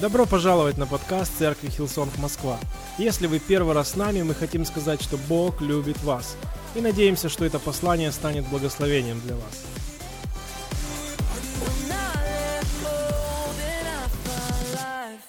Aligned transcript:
Добро 0.00 0.24
пожаловать 0.24 0.78
на 0.78 0.86
подкаст 0.86 1.36
Церкви 1.38 1.68
Hillsong 1.68 2.16
Москва. 2.16 2.58
Если 2.96 3.26
вы 3.26 3.38
первый 3.38 3.74
раз 3.74 3.90
с 3.90 3.96
нами, 3.96 4.22
мы 4.22 4.34
хотим 4.34 4.64
сказать, 4.64 5.02
что 5.02 5.18
Бог 5.28 5.60
любит 5.60 6.02
вас. 6.02 6.36
И 6.74 6.80
надеемся, 6.80 7.28
что 7.28 7.44
это 7.44 7.58
послание 7.58 8.10
станет 8.10 8.46
благословением 8.46 9.20
для 9.20 9.34
вас. 9.34 9.64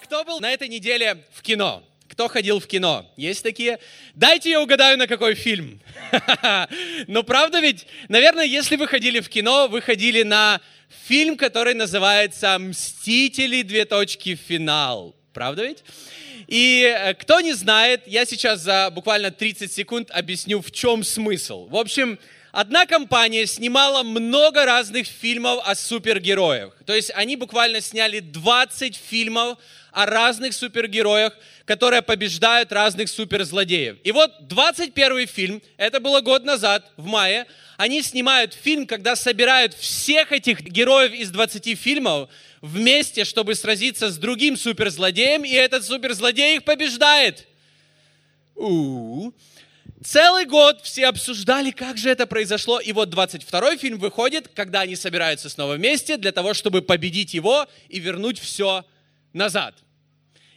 Кто 0.04 0.23
был 0.23 0.39
на 0.39 0.52
этой 0.52 0.70
неделе 0.70 1.18
в 1.34 1.41
кино? 1.41 1.84
Кто 2.12 2.28
ходил 2.28 2.59
в 2.59 2.68
кино? 2.68 3.09
Есть 3.16 3.41
такие? 3.41 3.80
Дайте 4.16 4.50
я 4.50 4.62
угадаю, 4.62 4.98
на 4.98 5.07
какой 5.07 5.34
фильм. 5.34 5.80
Но 7.07 7.23
правда 7.23 7.62
ведь, 7.62 7.88
наверное, 8.09 8.44
если 8.44 8.76
вы 8.76 8.86
ходили 8.88 9.21
в 9.21 9.30
кино, 9.30 9.70
вы 9.70 9.82
ходили 9.82 10.23
на 10.23 10.59
фильм, 11.08 11.38
который 11.38 11.73
называется 11.73 12.59
«Мстители. 12.59 13.62
Две 13.62 13.86
точки. 13.86 14.36
Финал». 14.36 15.16
Правда 15.31 15.63
ведь? 15.63 15.86
И 16.48 16.84
э, 16.84 17.13
кто 17.13 17.39
не 17.39 17.53
знает, 17.53 18.02
я 18.08 18.25
сейчас 18.25 18.59
за 18.59 18.89
буквально 18.91 19.31
30 19.31 19.72
секунд 19.72 20.12
объясню, 20.12 20.62
в 20.62 20.70
чем 20.70 21.05
смысл. 21.05 21.70
В 21.70 21.78
общем, 21.78 22.20
одна 22.52 22.86
компания 22.86 23.45
снимала 23.45 24.03
много 24.03 24.66
разных 24.66 25.08
фильмов 25.08 25.62
о 25.66 25.75
супергероях. 25.75 26.75
То 26.86 26.94
есть 26.94 27.09
они 27.16 27.38
буквально 27.38 27.80
сняли 27.80 28.20
20 28.20 28.98
фильмов 28.98 29.59
о 29.91 30.05
разных 30.05 30.54
супергероях, 30.54 31.38
которые 31.66 32.02
побеждают 32.02 32.72
разных 32.72 33.09
суперзлодеев. 33.09 33.98
И 34.04 34.12
вот 34.12 34.48
21 34.48 35.27
фильм, 35.27 35.62
это 35.77 36.00
было 36.00 36.22
год 36.22 36.44
назад, 36.44 36.91
в 36.98 37.05
мае, 37.05 37.45
они 37.77 38.02
снимают 38.02 38.54
фильм, 38.54 38.86
когда 38.86 39.16
собирают 39.16 39.73
всех 39.73 40.31
этих 40.31 40.62
героев 40.62 41.14
из 41.14 41.31
20 41.31 41.77
фильмов 41.80 42.30
вместе, 42.62 43.26
чтобы 43.26 43.55
сразиться 43.55 44.09
с 44.09 44.17
другим 44.17 44.55
суперзлодеем, 44.55 45.44
и 45.44 45.52
этот 45.52 45.86
суперзлодей 45.86 46.58
их 46.58 46.64
побеждает. 46.64 47.47
У-у-у. 48.56 49.34
Целый 50.03 50.45
год 50.45 50.81
все 50.81 51.08
обсуждали, 51.08 51.69
как 51.69 51.97
же 51.97 52.09
это 52.09 52.25
произошло. 52.25 52.80
И 52.80 52.92
вот 52.92 53.09
22 53.09 53.78
фильм 53.78 54.00
выходит, 54.00 54.47
когда 54.56 54.81
они 54.81 54.95
собираются 54.95 55.47
снова 55.47 55.75
вместе 55.75 56.17
для 56.17 56.31
того, 56.31 56.56
чтобы 56.56 56.81
победить 56.81 57.36
его 57.36 57.67
и 57.88 58.00
вернуть 58.00 58.39
все 58.39 58.84
назад. 59.34 59.76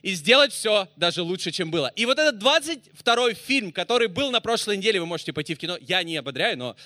И 0.03 0.13
сделать 0.13 0.53
все 0.53 0.89
даже 0.97 1.23
лучше, 1.23 1.51
чем 1.51 1.71
было. 1.71 1.91
И 1.97 2.05
вот 2.05 2.19
этот 2.19 2.39
22 2.39 3.35
фильм, 3.35 3.73
который 3.73 4.09
был 4.09 4.31
на 4.31 4.41
прошлой 4.41 4.77
неделе, 4.77 5.01
вы 5.01 5.07
можете 5.07 5.33
пойти 5.33 5.55
в 5.55 5.59
кино, 5.59 5.79
я 5.81 6.03
не 6.03 6.17
ободряю, 6.17 6.59
но, 6.59 6.77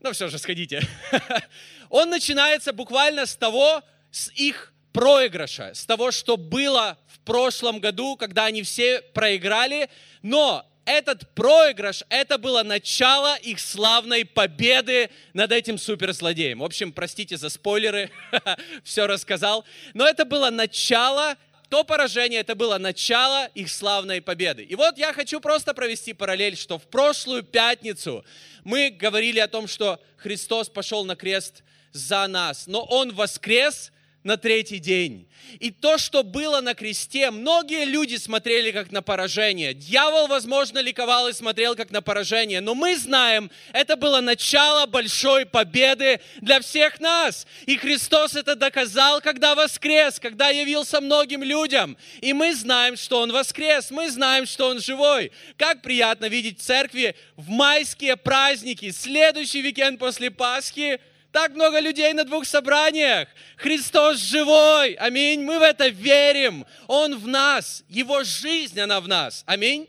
но 0.00 0.12
все 0.12 0.28
же 0.28 0.38
сходите. 0.38 0.80
Он 1.90 2.08
начинается 2.08 2.72
буквально 2.72 3.26
с 3.26 3.36
того, 3.36 3.82
с 4.10 4.30
их 4.32 4.72
проигрыша, 4.92 5.74
с 5.74 5.84
того, 5.84 6.10
что 6.10 6.36
было 6.36 6.98
в 7.06 7.20
прошлом 7.20 7.80
году, 7.80 8.16
когда 8.16 8.46
они 8.46 8.62
все 8.62 9.02
проиграли, 9.02 9.90
но 10.22 10.66
этот 10.88 11.28
проигрыш, 11.34 12.02
это 12.08 12.38
было 12.38 12.62
начало 12.62 13.36
их 13.36 13.60
славной 13.60 14.24
победы 14.24 15.10
над 15.34 15.52
этим 15.52 15.76
суперзлодеем. 15.76 16.60
В 16.60 16.64
общем, 16.64 16.92
простите 16.92 17.36
за 17.36 17.50
спойлеры, 17.50 18.10
все 18.84 19.06
рассказал. 19.06 19.66
Но 19.92 20.08
это 20.08 20.24
было 20.24 20.48
начало, 20.48 21.36
то 21.68 21.84
поражение, 21.84 22.40
это 22.40 22.54
было 22.54 22.78
начало 22.78 23.48
их 23.48 23.68
славной 23.68 24.22
победы. 24.22 24.62
И 24.62 24.74
вот 24.76 24.96
я 24.96 25.12
хочу 25.12 25.40
просто 25.40 25.74
провести 25.74 26.14
параллель, 26.14 26.56
что 26.56 26.78
в 26.78 26.86
прошлую 26.86 27.42
пятницу 27.42 28.24
мы 28.64 28.88
говорили 28.88 29.40
о 29.40 29.48
том, 29.48 29.68
что 29.68 30.00
Христос 30.16 30.70
пошел 30.70 31.04
на 31.04 31.16
крест 31.16 31.62
за 31.92 32.26
нас, 32.28 32.66
но 32.66 32.82
Он 32.82 33.12
воскрес– 33.12 33.92
на 34.24 34.36
третий 34.36 34.78
день. 34.78 35.28
И 35.60 35.70
то, 35.70 35.96
что 35.96 36.22
было 36.22 36.60
на 36.60 36.74
кресте, 36.74 37.30
многие 37.30 37.84
люди 37.84 38.16
смотрели 38.16 38.70
как 38.70 38.90
на 38.90 39.00
поражение. 39.00 39.72
Дьявол, 39.72 40.26
возможно, 40.26 40.80
ликовал 40.80 41.28
и 41.28 41.32
смотрел 41.32 41.74
как 41.74 41.90
на 41.90 42.02
поражение. 42.02 42.60
Но 42.60 42.74
мы 42.74 42.96
знаем, 42.96 43.50
это 43.72 43.96
было 43.96 44.20
начало 44.20 44.86
большой 44.86 45.46
победы 45.46 46.20
для 46.40 46.60
всех 46.60 47.00
нас. 47.00 47.46
И 47.66 47.76
Христос 47.76 48.34
это 48.34 48.56
доказал, 48.56 49.20
когда 49.20 49.54
воскрес, 49.54 50.18
когда 50.20 50.48
явился 50.48 51.00
многим 51.00 51.42
людям. 51.42 51.96
И 52.20 52.32
мы 52.32 52.54
знаем, 52.54 52.96
что 52.96 53.20
Он 53.20 53.32
воскрес, 53.32 53.90
мы 53.90 54.10
знаем, 54.10 54.46
что 54.46 54.68
Он 54.68 54.80
живой. 54.80 55.32
Как 55.56 55.80
приятно 55.80 56.26
видеть 56.26 56.58
в 56.58 56.62
церкви 56.62 57.14
в 57.36 57.48
майские 57.48 58.16
праздники, 58.16 58.90
следующий 58.90 59.62
уикенд 59.62 59.98
после 59.98 60.30
Пасхи– 60.30 61.00
так 61.32 61.52
много 61.52 61.78
людей 61.78 62.12
на 62.12 62.24
двух 62.24 62.46
собраниях. 62.46 63.28
Христос 63.56 64.18
живой. 64.18 64.94
Аминь. 64.94 65.42
Мы 65.42 65.58
в 65.58 65.62
это 65.62 65.88
верим. 65.88 66.66
Он 66.86 67.18
в 67.18 67.26
нас. 67.26 67.84
Его 67.88 68.24
жизнь, 68.24 68.80
она 68.80 69.00
в 69.00 69.08
нас. 69.08 69.42
Аминь. 69.46 69.88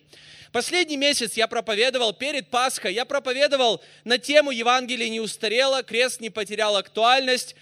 Последний 0.51 0.97
месяц 0.97 1.33
я 1.35 1.47
проповедовал 1.47 2.11
перед 2.11 2.49
Пасхой, 2.49 2.95
я 2.95 3.05
проповедовал 3.05 3.83
на 4.03 4.17
тему 4.17 4.49
Евангелия 4.49 5.07
не 5.07 5.19
устарело, 5.19 5.83
крест 5.83 6.21
не 6.21 6.31
потерял 6.31 6.75
актуальность, 6.75 7.55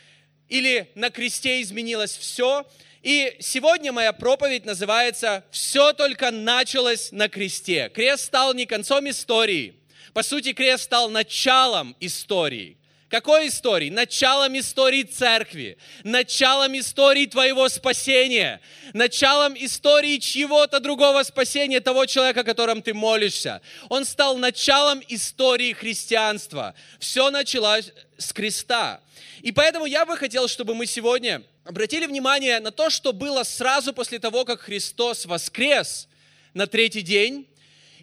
или 0.47 0.89
на 0.95 1.09
кресте 1.09 1.61
изменилось 1.61 2.15
все. 2.15 2.65
И 3.03 3.35
сегодня 3.41 3.91
моя 3.91 4.13
проповедь 4.13 4.65
называется 4.65 5.43
«Все 5.51 5.91
только 5.91 6.31
началось 6.31 7.11
на 7.11 7.27
кресте». 7.27 7.89
Крест 7.93 8.25
стал 8.25 8.53
не 8.53 8.65
концом 8.65 9.09
истории. 9.09 9.75
По 10.13 10.23
сути, 10.23 10.53
крест 10.53 10.85
стал 10.85 11.09
началом 11.09 11.95
истории. 11.99 12.77
Какой 13.09 13.47
истории? 13.47 13.89
Началом 13.89 14.59
истории 14.59 15.03
церкви, 15.03 15.77
началом 16.03 16.77
истории 16.77 17.25
твоего 17.25 17.69
спасения, 17.69 18.59
началом 18.91 19.55
истории 19.55 20.17
чьего-то 20.17 20.81
другого 20.81 21.23
спасения, 21.23 21.79
того 21.79 22.05
человека, 22.05 22.41
о 22.41 22.81
ты 22.81 22.93
молишься. 22.93 23.61
Он 23.87 24.03
стал 24.03 24.37
началом 24.37 25.01
истории 25.07 25.71
христианства. 25.71 26.75
Все 26.99 27.31
началось 27.31 27.93
с 28.17 28.33
креста. 28.33 28.99
И 29.41 29.53
поэтому 29.53 29.85
я 29.85 30.05
бы 30.05 30.17
хотел, 30.17 30.49
чтобы 30.49 30.75
мы 30.75 30.85
сегодня 30.85 31.43
обратили 31.63 32.07
внимание 32.07 32.59
на 32.59 32.71
то, 32.71 32.89
что 32.89 33.13
было 33.13 33.43
сразу 33.43 33.93
после 33.93 34.19
того, 34.19 34.43
как 34.43 34.59
Христос 34.59 35.25
воскрес 35.25 36.09
на 36.53 36.67
третий 36.67 37.03
день, 37.03 37.47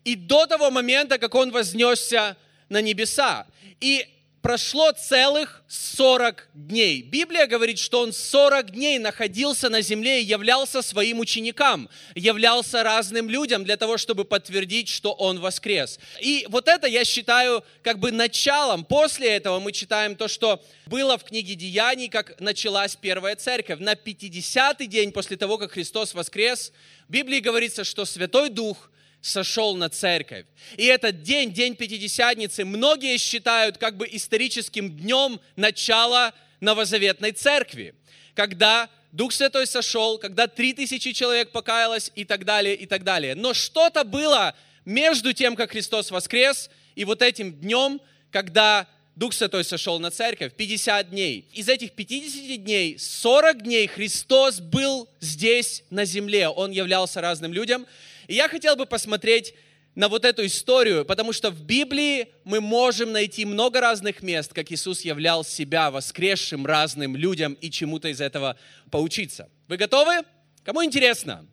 и 0.04 0.16
до 0.16 0.46
того 0.46 0.70
момента, 0.70 1.18
как 1.18 1.34
Он 1.34 1.50
вознесся 1.50 2.38
на 2.70 2.80
небеса. 2.80 3.46
И 3.80 4.06
прошло 4.44 4.92
целых 4.92 5.64
40 5.68 6.48
дней. 6.52 7.00
Библия 7.00 7.46
говорит, 7.46 7.78
что 7.78 8.00
он 8.00 8.12
40 8.12 8.72
дней 8.72 8.98
находился 8.98 9.70
на 9.70 9.80
земле 9.80 10.20
и 10.20 10.26
являлся 10.26 10.82
своим 10.82 11.20
ученикам, 11.20 11.88
являлся 12.14 12.82
разным 12.82 13.30
людям 13.30 13.64
для 13.64 13.78
того, 13.78 13.96
чтобы 13.96 14.26
подтвердить, 14.26 14.90
что 14.90 15.12
он 15.12 15.40
воскрес. 15.40 15.98
И 16.20 16.46
вот 16.50 16.68
это 16.68 16.86
я 16.86 17.06
считаю 17.06 17.64
как 17.80 17.98
бы 17.98 18.12
началом. 18.12 18.84
После 18.84 19.30
этого 19.30 19.60
мы 19.60 19.72
читаем 19.72 20.14
то, 20.14 20.28
что 20.28 20.62
было 20.84 21.16
в 21.16 21.24
книге 21.24 21.54
Деяний, 21.54 22.10
как 22.10 22.38
началась 22.38 22.96
первая 22.96 23.36
церковь. 23.36 23.80
На 23.80 23.94
50-й 23.94 24.86
день 24.86 25.12
после 25.12 25.38
того, 25.38 25.56
как 25.56 25.72
Христос 25.72 26.12
воскрес, 26.12 26.70
в 27.08 27.12
Библии 27.12 27.40
говорится, 27.40 27.82
что 27.82 28.04
Святой 28.04 28.50
Дух– 28.50 28.90
сошел 29.24 29.74
на 29.74 29.88
церковь. 29.88 30.44
И 30.76 30.84
этот 30.84 31.22
день, 31.22 31.50
день 31.50 31.74
Пятидесятницы, 31.76 32.66
многие 32.66 33.16
считают 33.16 33.78
как 33.78 33.96
бы 33.96 34.06
историческим 34.10 34.94
днем 34.94 35.40
начала 35.56 36.34
новозаветной 36.60 37.32
церкви, 37.32 37.94
когда 38.34 38.90
Дух 39.12 39.32
Святой 39.32 39.66
сошел, 39.66 40.18
когда 40.18 40.46
три 40.46 40.74
тысячи 40.74 41.12
человек 41.12 41.52
покаялось 41.52 42.12
и 42.14 42.24
так 42.24 42.44
далее, 42.44 42.74
и 42.74 42.84
так 42.84 43.02
далее. 43.02 43.34
Но 43.34 43.54
что-то 43.54 44.04
было 44.04 44.54
между 44.84 45.32
тем, 45.32 45.56
как 45.56 45.70
Христос 45.70 46.10
воскрес, 46.10 46.68
и 46.94 47.06
вот 47.06 47.22
этим 47.22 47.54
днем, 47.54 48.02
когда 48.30 48.86
Дух 49.16 49.32
Святой 49.32 49.64
сошел 49.64 49.98
на 50.00 50.10
церковь, 50.10 50.52
50 50.54 51.10
дней. 51.10 51.48
Из 51.54 51.70
этих 51.70 51.92
50 51.92 52.62
дней, 52.62 52.98
40 52.98 53.62
дней 53.62 53.86
Христос 53.86 54.60
был 54.60 55.08
здесь, 55.20 55.82
на 55.88 56.04
земле. 56.04 56.48
Он 56.48 56.72
являлся 56.72 57.22
разным 57.22 57.54
людям. 57.54 57.86
И 58.28 58.34
я 58.34 58.48
хотел 58.48 58.76
бы 58.76 58.86
посмотреть 58.86 59.54
на 59.94 60.08
вот 60.08 60.24
эту 60.24 60.44
историю, 60.44 61.04
потому 61.04 61.32
что 61.32 61.50
в 61.50 61.62
Библии 61.62 62.28
мы 62.44 62.60
можем 62.60 63.12
найти 63.12 63.44
много 63.44 63.80
разных 63.80 64.22
мест, 64.22 64.52
как 64.52 64.72
Иисус 64.72 65.02
являл 65.02 65.44
себя 65.44 65.90
воскресшим 65.90 66.66
разным 66.66 67.16
людям 67.16 67.54
и 67.54 67.70
чему-то 67.70 68.08
из 68.08 68.20
этого 68.20 68.56
поучиться. 68.90 69.48
Вы 69.68 69.76
готовы? 69.76 70.22
Кому 70.64 70.84
интересно? 70.84 71.46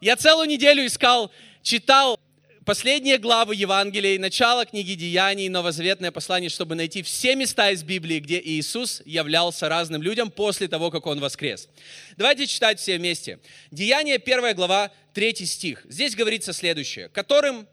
Я 0.00 0.16
целую 0.16 0.48
неделю 0.48 0.86
искал, 0.86 1.30
читал 1.62 2.18
последние 2.64 3.18
главы 3.18 3.54
Евангелия, 3.56 4.18
начало 4.18 4.64
книги 4.64 4.94
Деяний, 4.94 5.48
Новозаветное 5.48 6.12
послание, 6.12 6.48
чтобы 6.48 6.74
найти 6.74 7.02
все 7.02 7.34
места 7.34 7.70
из 7.70 7.82
Библии, 7.82 8.20
где 8.20 8.40
Иисус 8.40 9.02
являлся 9.04 9.68
разным 9.68 10.02
людям 10.02 10.30
после 10.30 10.68
того, 10.68 10.90
как 10.90 11.06
Он 11.06 11.20
воскрес. 11.20 11.68
Давайте 12.16 12.46
читать 12.46 12.80
все 12.80 12.98
вместе. 12.98 13.40
Деяние, 13.70 14.18
первая 14.18 14.54
глава, 14.54 14.90
третий 15.12 15.46
стих. 15.46 15.84
Здесь 15.88 16.14
говорится 16.14 16.52
следующее. 16.52 17.08
«Которым 17.08 17.66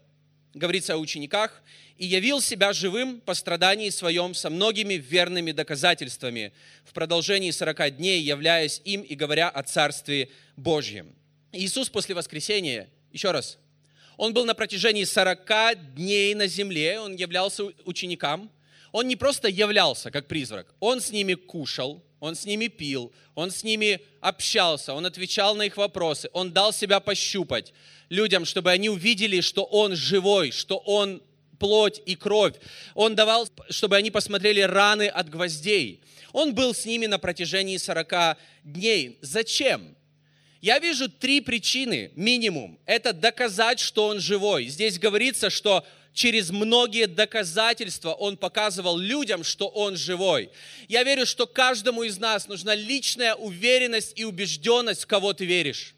говорится 0.54 0.94
о 0.94 0.98
учениках, 0.98 1.62
и 1.96 2.06
явил 2.06 2.40
себя 2.40 2.72
живым 2.72 3.20
по 3.20 3.34
страдании 3.34 3.90
своем 3.90 4.34
со 4.34 4.48
многими 4.48 4.94
верными 4.94 5.52
доказательствами 5.52 6.52
в 6.84 6.92
продолжении 6.92 7.50
40 7.50 7.96
дней, 7.96 8.22
являясь 8.22 8.80
им 8.84 9.02
и 9.02 9.14
говоря 9.14 9.48
о 9.50 9.62
Царстве 9.62 10.30
Божьем. 10.56 11.14
Иисус 11.52 11.90
после 11.90 12.14
воскресения, 12.14 12.88
еще 13.12 13.32
раз, 13.32 13.58
он 14.16 14.32
был 14.32 14.44
на 14.44 14.54
протяжении 14.54 15.04
40 15.04 15.94
дней 15.94 16.34
на 16.34 16.46
земле, 16.46 17.00
он 17.00 17.16
являлся 17.16 17.64
ученикам. 17.84 18.50
Он 18.92 19.06
не 19.08 19.16
просто 19.16 19.48
являлся 19.48 20.10
как 20.10 20.26
призрак, 20.26 20.74
он 20.80 21.00
с 21.00 21.10
ними 21.10 21.34
кушал, 21.34 22.02
он 22.18 22.34
с 22.34 22.44
ними 22.44 22.66
пил, 22.66 23.12
он 23.34 23.50
с 23.50 23.64
ними 23.64 24.00
общался, 24.20 24.94
он 24.94 25.06
отвечал 25.06 25.54
на 25.54 25.62
их 25.62 25.76
вопросы, 25.76 26.28
он 26.32 26.52
дал 26.52 26.72
себя 26.72 27.00
пощупать 27.00 27.72
людям, 28.08 28.44
чтобы 28.44 28.70
они 28.70 28.90
увидели, 28.90 29.40
что 29.40 29.64
он 29.64 29.96
живой, 29.96 30.50
что 30.50 30.76
он 30.78 31.22
плоть 31.58 32.02
и 32.06 32.16
кровь. 32.16 32.54
Он 32.94 33.14
давал, 33.14 33.48
чтобы 33.68 33.96
они 33.96 34.10
посмотрели 34.10 34.60
раны 34.60 35.08
от 35.08 35.28
гвоздей. 35.30 36.00
Он 36.32 36.54
был 36.54 36.74
с 36.74 36.84
ними 36.86 37.06
на 37.06 37.18
протяжении 37.18 37.76
40 37.76 38.36
дней. 38.64 39.18
Зачем? 39.20 39.96
Я 40.60 40.78
вижу 40.78 41.08
три 41.08 41.40
причины, 41.40 42.10
минимум. 42.16 42.78
Это 42.84 43.12
доказать, 43.12 43.78
что 43.78 44.06
он 44.08 44.20
живой. 44.20 44.66
Здесь 44.66 44.98
говорится, 44.98 45.48
что 45.48 45.86
через 46.12 46.50
многие 46.50 47.06
доказательства 47.06 48.12
он 48.12 48.36
показывал 48.36 48.98
людям, 48.98 49.44
что 49.44 49.68
он 49.68 49.96
живой. 49.96 50.50
Я 50.88 51.02
верю, 51.02 51.26
что 51.26 51.46
каждому 51.46 52.02
из 52.02 52.18
нас 52.18 52.48
нужна 52.48 52.74
личная 52.74 53.34
уверенность 53.34 54.12
и 54.18 54.24
убежденность, 54.24 55.04
в 55.04 55.06
кого 55.06 55.32
ты 55.32 55.44
веришь 55.44 55.94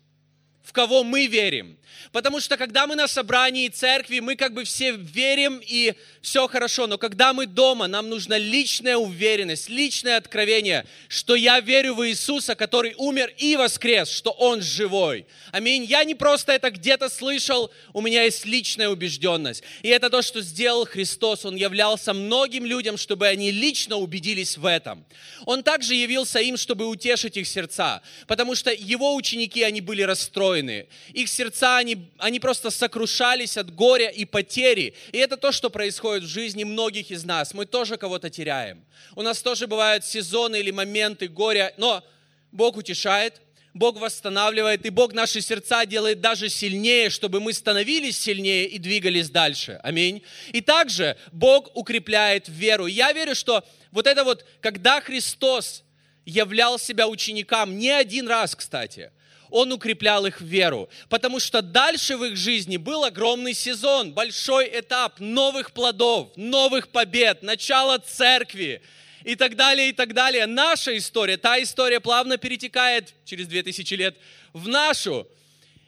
в 0.63 0.73
кого 0.73 1.03
мы 1.03 1.27
верим. 1.27 1.77
Потому 2.11 2.41
что 2.41 2.57
когда 2.57 2.87
мы 2.87 2.95
на 2.95 3.09
собрании 3.09 3.69
церкви, 3.69 4.21
мы 4.21 4.37
как 4.37 4.53
бы 4.55 4.65
все 4.65 4.93
верим 4.93 5.61
и 5.65 5.95
все 6.21 6.47
хорошо. 6.47 6.87
Но 6.87 6.99
когда 6.99 7.33
мы 7.33 7.47
дома, 7.47 7.87
нам 7.87 8.09
нужна 8.09 8.39
личная 8.39 8.97
уверенность, 8.97 9.69
личное 9.69 10.17
откровение, 10.17 10.85
что 11.09 11.35
я 11.35 11.61
верю 11.61 11.95
в 11.95 12.07
Иисуса, 12.07 12.55
который 12.55 12.95
умер 12.97 13.33
и 13.39 13.57
воскрес, 13.57 14.11
что 14.11 14.31
Он 14.31 14.63
живой. 14.63 15.27
Аминь. 15.53 15.85
Я 15.85 16.05
не 16.05 16.15
просто 16.15 16.53
это 16.53 16.71
где-то 16.71 17.09
слышал, 17.09 17.71
у 17.93 18.01
меня 18.01 18.25
есть 18.25 18.45
личная 18.45 18.89
убежденность. 18.89 19.63
И 19.83 19.89
это 19.89 20.11
то, 20.11 20.23
что 20.23 20.41
сделал 20.43 20.87
Христос. 20.87 21.45
Он 21.45 21.57
являлся 21.57 22.13
многим 22.13 22.67
людям, 22.67 22.97
чтобы 22.97 23.27
они 23.27 23.51
лично 23.51 23.97
убедились 23.97 24.57
в 24.57 24.67
этом. 24.67 25.05
Он 25.47 25.63
также 25.63 25.95
явился 25.95 26.41
им, 26.41 26.57
чтобы 26.57 26.87
утешить 26.87 27.37
их 27.37 27.47
сердца. 27.47 28.03
Потому 28.27 28.55
что 28.55 28.71
Его 28.71 29.15
ученики, 29.15 29.63
они 29.63 29.81
были 29.81 30.03
расстроены. 30.03 30.52
Их 30.61 31.29
сердца, 31.29 31.77
они, 31.77 32.11
они 32.19 32.41
просто 32.41 32.71
сокрушались 32.71 33.57
от 33.57 33.75
горя 33.75 34.09
и 34.09 34.25
потери. 34.25 34.95
И 35.13 35.19
это 35.19 35.37
то, 35.37 35.53
что 35.53 35.71
происходит 35.71 36.25
в 36.25 36.29
жизни 36.29 36.65
многих 36.65 37.11
из 37.11 37.25
нас. 37.25 37.55
Мы 37.55 37.67
тоже 37.67 37.97
кого-то 37.97 38.31
теряем. 38.31 38.85
У 39.15 39.23
нас 39.23 39.43
тоже 39.43 39.67
бывают 39.67 40.05
сезоны 40.05 40.61
или 40.61 40.71
моменты 40.71 41.29
горя, 41.29 41.73
но 41.77 42.05
Бог 42.51 42.77
утешает, 42.77 43.41
Бог 43.75 43.99
восстанавливает, 43.99 44.85
и 44.85 44.91
Бог 44.91 45.15
наши 45.15 45.41
сердца 45.41 45.87
делает 45.87 46.21
даже 46.21 46.51
сильнее, 46.51 47.09
чтобы 47.09 47.41
мы 47.41 47.55
становились 47.55 48.19
сильнее 48.19 48.67
и 48.67 48.79
двигались 48.79 49.31
дальше. 49.31 49.81
Аминь. 49.83 50.23
И 50.53 50.61
также 50.61 51.17
Бог 51.33 51.75
укрепляет 51.75 52.49
веру. 52.49 52.87
Я 52.87 53.13
верю, 53.13 53.35
что 53.35 53.65
вот 53.91 54.07
это 54.07 54.25
вот, 54.25 54.45
когда 54.61 55.01
Христос 55.01 55.85
являл 56.27 56.79
себя 56.79 57.09
ученикам, 57.09 57.79
не 57.79 57.91
один 57.91 58.29
раз, 58.29 58.55
кстати, 58.55 59.11
он 59.53 59.71
укреплял 59.71 60.25
их 60.27 60.41
веру. 60.41 60.89
Потому 61.09 61.39
что 61.39 61.63
дальше 61.63 62.17
в 62.17 62.25
их 62.25 62.37
жизни 62.37 62.79
был 62.79 63.05
огромный 63.05 63.55
сезон, 63.55 64.13
большой 64.13 64.69
этап 64.73 65.21
новых 65.21 65.73
плодов, 65.73 66.31
новых 66.37 66.89
побед, 66.89 67.43
начало 67.43 67.99
церкви 67.99 68.83
и 69.25 69.37
так 69.37 69.55
далее, 69.55 69.91
и 69.91 69.93
так 69.93 70.15
далее. 70.15 70.47
Наша 70.47 70.97
история, 70.97 71.37
та 71.37 71.63
история 71.63 72.01
плавно 72.01 72.39
перетекает 72.39 73.13
через 73.25 73.47
2000 73.47 73.95
лет 73.95 74.17
в 74.55 74.69
нашу. 74.69 75.29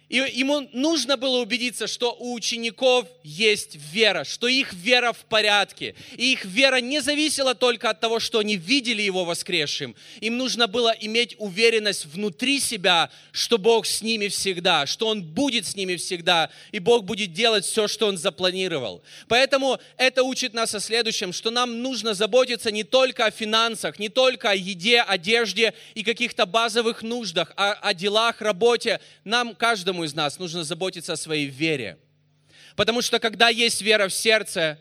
И 0.09 0.17
ему 0.17 0.69
нужно 0.73 1.17
было 1.17 1.41
убедиться, 1.41 1.87
что 1.87 2.15
у 2.19 2.35
учеников 2.35 3.09
есть 3.23 3.77
вера, 3.93 4.25
что 4.25 4.47
их 4.49 4.73
вера 4.75 5.13
в 5.13 5.25
порядке. 5.25 5.95
И 6.17 6.33
их 6.33 6.45
вера 6.45 6.77
не 6.77 7.01
зависела 7.01 7.55
только 7.55 7.91
от 7.91 8.01
того, 8.01 8.21
что 8.21 8.39
они 8.39 8.57
видели 8.57 9.01
его 9.03 9.25
воскресшим. 9.25 9.97
Им 10.21 10.37
нужно 10.37 10.69
было 10.69 10.95
иметь 11.01 11.37
уверенность 11.39 12.05
внутри 12.05 12.61
себя, 12.61 13.11
что 13.33 13.57
Бог 13.59 13.87
с 13.87 14.03
ними 14.03 14.29
всегда, 14.29 14.87
что 14.87 15.09
Он 15.09 15.23
будет 15.23 15.67
с 15.67 15.75
ними 15.75 15.97
всегда, 15.97 16.51
и 16.71 16.79
Бог 16.79 17.05
будет 17.05 17.33
делать 17.33 17.65
все, 17.65 17.89
что 17.89 18.07
Он 18.07 18.19
запланировал. 18.19 19.03
Поэтому 19.27 19.81
это 19.97 20.23
учит 20.23 20.53
нас 20.53 20.75
о 20.75 20.81
следующем, 20.81 21.33
что 21.33 21.51
нам 21.51 21.83
нужно 21.83 22.15
заботиться 22.15 22.71
не 22.71 22.85
только 22.85 23.27
о 23.27 23.31
финансах, 23.31 23.99
не 23.99 24.11
только 24.11 24.51
о 24.51 24.55
еде, 24.55 25.01
одежде 25.01 25.75
и 25.95 26.05
каких-то 26.05 26.47
базовых 26.47 27.03
нуждах, 27.03 27.53
а 27.57 27.73
о 27.73 27.95
делах, 27.95 28.41
работе. 28.41 29.01
Нам 29.25 29.55
каждому 29.55 30.04
из 30.05 30.15
нас 30.15 30.39
нужно 30.39 30.65
заботиться 30.65 31.15
о 31.15 31.17
своей 31.17 31.47
вере. 31.47 31.99
Потому 32.77 33.03
что 33.03 33.19
когда 33.19 33.49
есть 33.49 33.83
вера 33.83 34.09
в 34.09 34.15
сердце, 34.15 34.79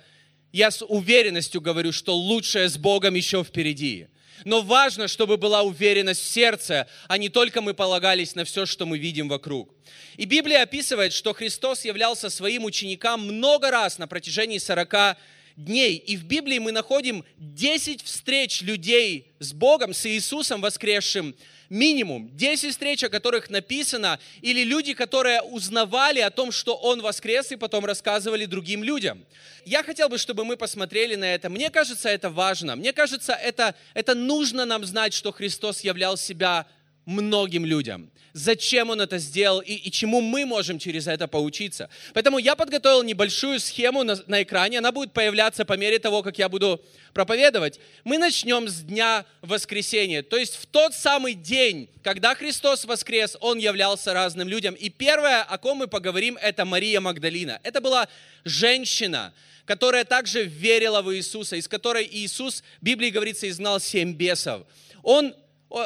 я 0.51 0.71
с 0.71 0.83
уверенностью 0.85 1.61
говорю, 1.61 1.91
что 1.91 2.15
лучшее 2.15 2.69
с 2.69 2.77
Богом 2.77 3.15
еще 3.15 3.43
впереди. 3.43 4.07
Но 4.45 4.61
важно, 4.61 5.07
чтобы 5.07 5.37
была 5.37 5.63
уверенность 5.63 6.21
в 6.21 6.27
сердце, 6.27 6.87
а 7.07 7.17
не 7.17 7.29
только 7.29 7.61
мы 7.61 7.73
полагались 7.73 8.35
на 8.35 8.45
все, 8.45 8.65
что 8.65 8.85
мы 8.85 8.97
видим 8.97 9.29
вокруг. 9.29 9.73
И 10.17 10.25
Библия 10.25 10.63
описывает, 10.63 11.13
что 11.13 11.33
Христос 11.33 11.85
являлся 11.85 12.29
своим 12.29 12.65
ученикам 12.65 13.21
много 13.21 13.71
раз 13.71 13.97
на 13.97 14.07
протяжении 14.07 14.57
40 14.57 15.17
дней. 15.55 15.95
И 15.95 16.17
в 16.17 16.25
Библии 16.25 16.59
мы 16.59 16.71
находим 16.71 17.23
10 17.37 18.01
встреч 18.03 18.61
людей 18.61 19.33
с 19.39 19.53
Богом, 19.53 19.93
с 19.93 20.05
Иисусом 20.05 20.61
воскресшим, 20.61 21.35
минимум 21.73 22.29
10 22.37 22.71
встреч, 22.71 23.03
о 23.03 23.09
которых 23.09 23.49
написано, 23.49 24.19
или 24.41 24.63
люди, 24.63 24.93
которые 24.93 25.41
узнавали 25.41 26.19
о 26.19 26.29
том, 26.29 26.51
что 26.51 26.75
Он 26.75 27.01
воскрес, 27.01 27.51
и 27.51 27.55
потом 27.55 27.83
рассказывали 27.83 28.45
другим 28.45 28.83
людям. 28.83 29.25
Я 29.65 29.83
хотел 29.83 30.07
бы, 30.07 30.17
чтобы 30.17 30.45
мы 30.45 30.55
посмотрели 30.55 31.15
на 31.15 31.33
это. 31.33 31.49
Мне 31.49 31.69
кажется, 31.69 32.09
это 32.09 32.29
важно. 32.29 32.75
Мне 32.75 32.93
кажется, 32.93 33.33
это, 33.33 33.75
это 33.93 34.13
нужно 34.13 34.65
нам 34.65 34.85
знать, 34.85 35.13
что 35.13 35.31
Христос 35.31 35.81
являл 35.81 36.15
себя 36.15 36.67
многим 37.05 37.65
людям. 37.65 38.09
Зачем 38.33 38.89
он 38.89 38.99
это 38.99 39.19
сделал 39.19 39.59
и, 39.59 39.73
и 39.73 39.91
чему 39.91 40.19
мы 40.19 40.45
можем 40.45 40.79
через 40.79 41.05
это 41.05 41.27
поучиться. 41.27 41.87
Поэтому 42.15 42.39
я 42.39 42.55
подготовил 42.55 43.03
небольшую 43.03 43.59
схему 43.59 44.03
на, 44.03 44.17
на 44.25 44.41
экране. 44.41 44.79
Она 44.79 44.91
будет 44.91 45.13
появляться 45.13 45.65
по 45.65 45.73
мере 45.73 45.99
того, 45.99 46.23
как 46.23 46.39
я 46.39 46.49
буду 46.49 46.83
проповедовать. 47.13 47.79
Мы 48.03 48.17
начнем 48.17 48.67
с 48.67 48.81
дня 48.81 49.25
воскресения. 49.41 50.23
То 50.23 50.37
есть 50.37 50.55
в 50.55 50.65
тот 50.65 50.95
самый 50.95 51.35
день, 51.35 51.89
когда 52.01 52.33
Христос 52.33 52.85
воскрес, 52.85 53.37
Он 53.39 53.59
являлся 53.59 54.13
разным 54.13 54.47
людям. 54.47 54.73
И 54.73 54.89
первое, 54.89 55.43
о 55.43 55.59
ком 55.59 55.77
мы 55.77 55.87
поговорим, 55.87 56.35
это 56.41 56.65
Мария 56.65 57.01
Магдалина. 57.01 57.59
Это 57.61 57.81
была 57.81 58.07
женщина, 58.45 59.31
которая 59.65 60.05
также 60.05 60.43
верила 60.43 61.03
в 61.03 61.15
Иисуса, 61.15 61.55
из 61.55 61.67
которой 61.67 62.09
Иисус, 62.11 62.63
в 62.81 62.83
Библии 62.83 63.11
говорится, 63.11 63.47
изгнал 63.47 63.79
семь 63.79 64.13
бесов. 64.13 64.63
Он 65.03 65.35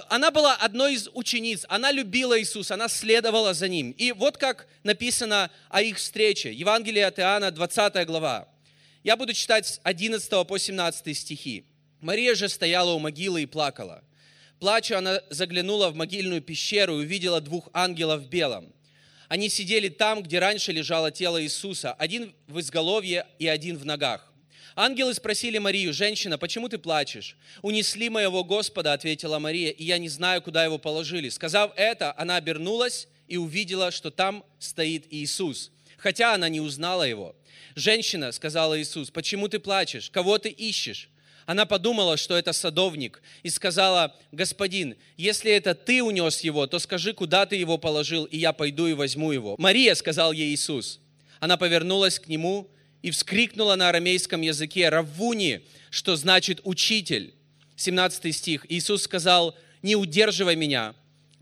она 0.10 0.32
была 0.32 0.56
одной 0.56 0.96
из 0.96 1.10
учениц, 1.14 1.66
она 1.70 1.92
любила 1.92 2.40
Иисуса, 2.40 2.74
она 2.74 2.90
следовала 2.90 3.54
за 3.54 3.70
Ним. 3.70 3.92
И 3.92 4.12
вот 4.12 4.38
как 4.38 4.68
написано 4.84 5.50
о 5.70 5.82
их 5.82 5.98
встрече. 5.98 6.52
Евангелие 6.52 7.06
от 7.06 7.20
Иоанна, 7.20 7.52
20 7.52 8.06
глава. 8.06 8.48
Я 9.04 9.16
буду 9.16 9.34
читать 9.34 9.66
с 9.66 9.80
11 9.84 10.46
по 10.46 10.58
17 10.58 11.18
стихи. 11.18 11.64
Мария 12.02 12.36
же 12.36 12.50
стояла 12.50 12.92
у 12.92 13.00
могилы 13.00 13.44
и 13.44 13.46
плакала. 13.46 14.04
Плача, 14.60 14.98
она 14.98 15.22
заглянула 15.30 15.90
в 15.90 15.96
могильную 15.96 16.42
пещеру 16.42 17.00
и 17.00 17.06
увидела 17.06 17.40
двух 17.40 17.70
ангелов 17.74 18.24
в 18.24 18.28
белом. 18.28 18.74
Они 19.30 19.50
сидели 19.50 19.90
там, 19.90 20.24
где 20.24 20.40
раньше 20.40 20.72
лежало 20.72 21.12
тело 21.12 21.42
Иисуса, 21.42 21.94
один 21.94 22.34
в 22.48 22.60
изголовье 22.60 23.26
и 23.40 23.48
один 23.48 23.78
в 23.78 23.86
ногах. 23.86 24.27
Ангелы 24.80 25.16
спросили 25.16 25.58
Марию, 25.58 25.92
женщина, 25.92 26.38
почему 26.38 26.70
ты 26.70 26.78
плачешь? 26.78 27.36
Унесли 27.64 28.10
моего 28.10 28.44
Господа, 28.44 28.94
ответила 28.94 29.40
Мария, 29.40 29.72
и 29.72 29.84
я 29.84 29.98
не 29.98 30.08
знаю, 30.08 30.40
куда 30.40 30.64
его 30.64 30.78
положили. 30.78 31.30
Сказав 31.30 31.72
это, 31.76 32.14
она 32.16 32.36
обернулась 32.36 33.08
и 33.28 33.38
увидела, 33.38 33.90
что 33.90 34.12
там 34.12 34.44
стоит 34.60 35.06
Иисус, 35.10 35.72
хотя 35.98 36.36
она 36.36 36.48
не 36.48 36.62
узнала 36.62 37.02
его. 37.02 37.36
Женщина, 37.74 38.32
сказала 38.32 38.80
Иисус, 38.80 39.10
почему 39.10 39.48
ты 39.48 39.58
плачешь? 39.58 40.12
Кого 40.12 40.38
ты 40.38 40.50
ищешь? 40.50 41.10
Она 41.48 41.66
подумала, 41.66 42.16
что 42.16 42.38
это 42.38 42.54
садовник, 42.54 43.24
и 43.42 43.50
сказала, 43.50 44.16
«Господин, 44.32 44.96
если 45.16 45.52
это 45.52 45.74
ты 45.74 46.04
унес 46.04 46.42
его, 46.42 46.68
то 46.68 46.78
скажи, 46.78 47.14
куда 47.14 47.48
ты 47.48 47.56
его 47.56 47.80
положил, 47.80 48.26
и 48.26 48.38
я 48.38 48.54
пойду 48.54 48.86
и 48.86 48.94
возьму 48.94 49.32
его». 49.32 49.56
«Мария»,— 49.58 49.96
сказал 49.96 50.34
ей 50.34 50.54
Иисус. 50.54 51.00
Она 51.40 51.58
повернулась 51.58 52.20
к 52.20 52.28
нему 52.28 52.70
и 53.02 53.12
вскрикнула 53.12 53.76
на 53.76 53.90
арамейском 53.90 54.42
языке 54.42 54.90
«Равуни», 54.90 55.62
что 55.90 56.16
значит 56.16 56.62
«учитель». 56.64 57.34
17 57.76 58.36
стих. 58.36 58.66
Иисус 58.70 59.04
сказал, 59.04 59.56
«Не 59.82 59.96
удерживай 59.96 60.56
меня, 60.56 60.96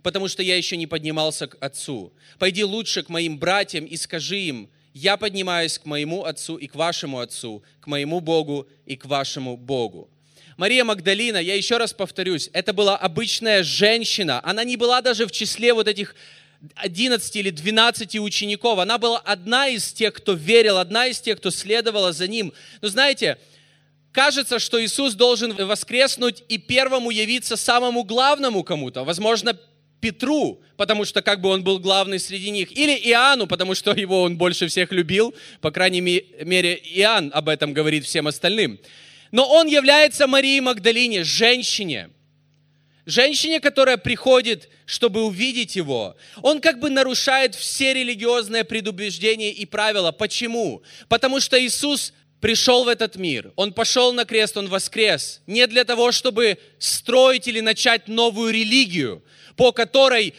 потому 0.03 0.27
что 0.27 0.43
я 0.43 0.57
еще 0.57 0.77
не 0.77 0.85
поднимался 0.85 1.47
к 1.47 1.57
Отцу. 1.59 2.13
Пойди 2.37 2.63
лучше 2.63 3.03
к 3.03 3.09
моим 3.09 3.39
братьям 3.39 3.85
и 3.85 3.97
скажи 3.97 4.39
им, 4.39 4.69
я 4.93 5.17
поднимаюсь 5.17 5.77
к 5.77 5.85
моему 5.85 6.23
Отцу 6.23 6.57
и 6.57 6.67
к 6.67 6.75
вашему 6.75 7.19
Отцу, 7.19 7.63
к 7.81 7.87
моему 7.87 8.19
Богу 8.19 8.67
и 8.85 8.95
к 8.95 9.05
вашему 9.05 9.57
Богу. 9.57 10.09
Мария 10.57 10.85
Магдалина, 10.85 11.37
я 11.37 11.55
еще 11.55 11.77
раз 11.77 11.93
повторюсь, 11.93 12.49
это 12.53 12.71
была 12.71 12.95
обычная 12.95 13.61
женщина. 13.61 14.39
Она 14.43 14.63
не 14.63 14.77
была 14.77 15.01
даже 15.01 15.27
в 15.27 15.31
числе 15.31 15.73
вот 15.73 15.87
этих 15.87 16.15
11 16.75 17.35
или 17.35 17.49
12 17.49 18.15
учеников. 18.19 18.79
Она 18.79 18.97
была 18.97 19.19
одна 19.19 19.67
из 19.67 19.93
тех, 19.93 20.13
кто 20.13 20.33
верил, 20.33 20.77
одна 20.77 21.07
из 21.07 21.19
тех, 21.19 21.37
кто 21.37 21.51
следовала 21.51 22.13
за 22.13 22.27
ним. 22.27 22.53
Но 22.81 22.87
знаете, 22.87 23.37
кажется, 24.11 24.59
что 24.59 24.83
Иисус 24.83 25.13
должен 25.13 25.53
воскреснуть 25.53 26.43
и 26.49 26.57
первому 26.57 27.11
явиться 27.11 27.57
самому 27.57 28.03
главному 28.03 28.63
кому-то. 28.63 29.03
Возможно, 29.03 29.57
Петру, 29.99 30.61
потому 30.77 31.03
что 31.03 31.21
как 31.21 31.41
бы 31.41 31.49
он 31.49 31.63
был 31.63 31.79
главный 31.79 32.19
среди 32.19 32.51
них, 32.51 32.71
или 32.71 32.95
Иоанну, 33.09 33.47
потому 33.47 33.73
что 33.73 33.91
его 33.95 34.21
он 34.21 34.37
больше 34.37 34.67
всех 34.67 34.91
любил, 34.91 35.33
по 35.61 35.71
крайней 35.71 36.01
мере, 36.01 36.75
Иоанн 36.75 37.31
об 37.33 37.49
этом 37.49 37.73
говорит 37.73 38.05
всем 38.05 38.27
остальным. 38.27 38.79
Но 39.31 39.49
он 39.49 39.67
является 39.67 40.27
Марией 40.27 40.59
Магдалине, 40.59 41.23
женщине, 41.23 42.09
женщине, 43.05 43.59
которая 43.59 43.97
приходит, 43.97 44.69
чтобы 44.85 45.23
увидеть 45.23 45.75
его. 45.75 46.15
Он 46.41 46.61
как 46.61 46.79
бы 46.79 46.89
нарушает 46.89 47.55
все 47.55 47.93
религиозные 47.93 48.63
предубеждения 48.63 49.51
и 49.51 49.65
правила. 49.65 50.11
Почему? 50.11 50.83
Потому 51.07 51.39
что 51.39 51.63
Иисус 51.63 52.13
пришел 52.39 52.83
в 52.83 52.87
этот 52.87 53.15
мир, 53.15 53.51
Он 53.55 53.73
пошел 53.73 54.13
на 54.13 54.25
крест, 54.25 54.57
Он 54.57 54.67
воскрес, 54.67 55.41
не 55.47 55.65
для 55.67 55.83
того, 55.83 56.11
чтобы 56.11 56.59
строить 56.77 57.47
или 57.47 57.59
начать 57.59 58.07
новую 58.07 58.53
религию, 58.53 59.23
по 59.55 59.71
которой, 59.71 60.33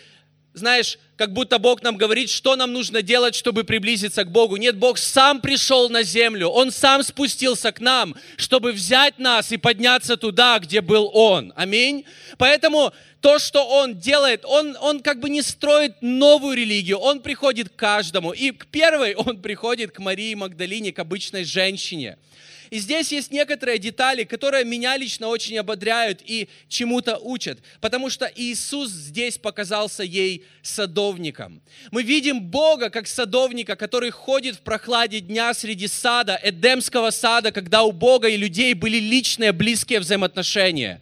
знаешь, 0.57 0.99
как 1.17 1.35
будто 1.35 1.59
Бог 1.59 1.83
нам 1.83 1.99
говорит, 1.99 2.31
что 2.31 2.57
нам 2.57 2.73
нужно 2.73 3.03
делать, 3.03 3.35
чтобы 3.35 3.63
приблизиться 3.65 4.25
к 4.25 4.33
Богу. 4.33 4.57
Нет, 4.57 4.77
Бог 4.79 4.97
сам 4.97 5.43
пришел 5.43 5.91
на 5.91 6.03
землю, 6.03 6.49
Он 6.49 6.71
сам 6.71 7.03
спустился 7.03 7.73
к 7.73 7.81
нам, 7.81 8.17
чтобы 8.39 8.73
взять 8.73 9.19
нас 9.19 9.53
и 9.53 9.59
подняться 9.59 10.17
туда, 10.17 10.59
где 10.59 10.81
был 10.81 11.11
Он. 11.13 11.53
Аминь. 11.57 12.07
Поэтому 12.39 12.95
то, 13.21 13.39
что 13.39 13.67
Он 13.67 13.99
делает, 13.99 14.47
Он, 14.47 14.77
он 14.81 15.03
как 15.03 15.21
бы 15.21 15.29
не 15.29 15.43
строит 15.43 15.97
новую 16.01 16.57
религию, 16.57 16.99
Он 16.99 17.21
приходит 17.21 17.69
к 17.69 17.77
каждому. 17.77 18.33
И 18.33 18.51
к 18.51 18.67
первой 18.67 19.15
Он 19.17 19.43
приходит 19.43 19.93
к 19.93 19.99
Марии 19.99 20.35
Магдалине, 20.35 20.91
к 20.93 20.99
обычной 20.99 21.45
женщине. 21.45 22.17
И 22.71 22.79
здесь 22.79 23.13
есть 23.13 23.31
некоторые 23.31 23.79
детали, 23.79 24.25
которые 24.25 24.65
меня 24.65 24.97
лично 24.97 25.29
очень 25.29 25.59
ободряют 25.59 26.21
и 26.25 26.49
чему-то 26.69 27.19
учат, 27.19 27.59
потому 27.81 28.11
что 28.11 28.31
Иисус 28.35 28.91
здесь 28.91 29.39
показался 29.39 30.03
ей 30.03 30.45
садовником. 30.63 31.61
Мы 31.91 32.03
видим 32.03 32.41
Бога 32.41 32.91
как 32.91 33.07
садовника, 33.07 33.77
который 33.77 34.11
ходит 34.11 34.57
в 34.57 34.61
прохладе 34.61 35.21
дня 35.21 35.55
среди 35.55 35.87
сада, 35.87 36.39
Эдемского 36.43 37.11
сада, 37.11 37.53
когда 37.53 37.83
у 37.83 37.93
Бога 37.93 38.29
и 38.29 38.37
людей 38.37 38.75
были 38.75 38.99
личные, 38.99 39.53
близкие 39.53 40.01
взаимоотношения. 40.01 41.01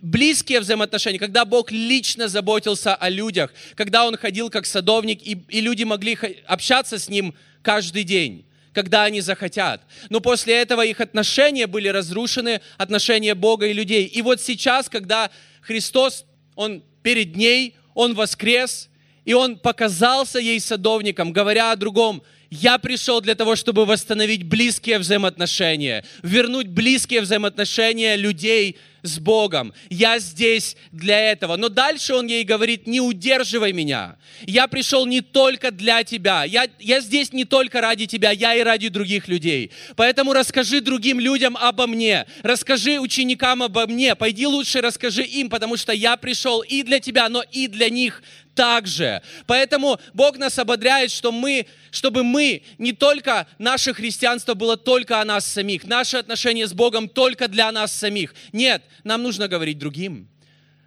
Близкие 0.00 0.60
взаимоотношения, 0.60 1.18
когда 1.18 1.44
Бог 1.44 1.70
лично 1.70 2.28
заботился 2.28 2.94
о 2.94 3.08
людях, 3.08 3.52
когда 3.74 4.06
Он 4.06 4.16
ходил 4.16 4.50
как 4.50 4.66
садовник, 4.66 5.20
и, 5.22 5.38
и 5.48 5.60
люди 5.60 5.84
могли 5.84 6.18
общаться 6.46 6.98
с 6.98 7.08
Ним 7.08 7.34
каждый 7.62 8.04
день 8.04 8.44
когда 8.72 9.04
они 9.04 9.20
захотят. 9.20 9.82
Но 10.08 10.20
после 10.20 10.54
этого 10.54 10.84
их 10.84 11.00
отношения 11.00 11.66
были 11.66 11.88
разрушены, 11.88 12.60
отношения 12.78 13.34
Бога 13.34 13.66
и 13.66 13.72
людей. 13.72 14.06
И 14.06 14.22
вот 14.22 14.40
сейчас, 14.40 14.88
когда 14.88 15.30
Христос, 15.60 16.24
Он 16.54 16.82
перед 17.02 17.36
ней, 17.36 17.74
Он 17.94 18.14
воскрес, 18.14 18.88
и 19.24 19.34
Он 19.34 19.58
показался 19.58 20.38
ей 20.38 20.60
садовником, 20.60 21.32
говоря 21.32 21.72
о 21.72 21.76
другом, 21.76 22.22
я 22.50 22.76
пришел 22.76 23.22
для 23.22 23.34
того, 23.34 23.56
чтобы 23.56 23.86
восстановить 23.86 24.42
близкие 24.42 24.98
взаимоотношения, 24.98 26.04
вернуть 26.22 26.68
близкие 26.68 27.22
взаимоотношения 27.22 28.14
людей 28.16 28.76
с 29.02 29.18
Богом. 29.18 29.72
Я 29.90 30.18
здесь 30.18 30.76
для 30.92 31.18
этого. 31.32 31.56
Но 31.56 31.68
дальше 31.68 32.14
он 32.14 32.26
ей 32.26 32.44
говорит, 32.44 32.86
не 32.86 33.00
удерживай 33.00 33.72
меня. 33.72 34.16
Я 34.46 34.68
пришел 34.68 35.06
не 35.06 35.20
только 35.20 35.70
для 35.70 36.04
тебя. 36.04 36.44
Я, 36.44 36.66
я 36.78 37.00
здесь 37.00 37.32
не 37.32 37.44
только 37.44 37.80
ради 37.80 38.06
тебя, 38.06 38.30
я 38.30 38.54
и 38.54 38.62
ради 38.62 38.88
других 38.88 39.28
людей. 39.28 39.72
Поэтому 39.96 40.32
расскажи 40.32 40.80
другим 40.80 41.18
людям 41.20 41.56
обо 41.56 41.86
мне. 41.86 42.26
Расскажи 42.42 43.00
ученикам 43.00 43.62
обо 43.62 43.86
мне. 43.86 44.14
Пойди 44.14 44.46
лучше 44.46 44.80
расскажи 44.80 45.22
им, 45.22 45.50
потому 45.50 45.76
что 45.76 45.92
я 45.92 46.16
пришел 46.16 46.60
и 46.60 46.82
для 46.82 47.00
тебя, 47.00 47.28
но 47.28 47.42
и 47.50 47.66
для 47.66 47.90
них 47.90 48.22
также. 48.54 49.22
Поэтому 49.46 49.98
Бог 50.14 50.38
нас 50.38 50.58
ободряет, 50.58 51.10
что 51.10 51.32
мы, 51.32 51.66
чтобы 51.90 52.22
мы, 52.22 52.62
не 52.78 52.92
только 52.92 53.46
наше 53.58 53.94
христианство 53.94 54.54
было 54.54 54.76
только 54.76 55.20
о 55.20 55.24
нас 55.24 55.46
самих, 55.46 55.84
наши 55.84 56.16
отношения 56.16 56.66
с 56.66 56.72
Богом 56.72 57.08
только 57.08 57.48
для 57.48 57.70
нас 57.72 57.92
самих. 57.92 58.34
Нет, 58.52 58.82
нам 59.04 59.22
нужно 59.22 59.48
говорить 59.48 59.78
другим. 59.78 60.28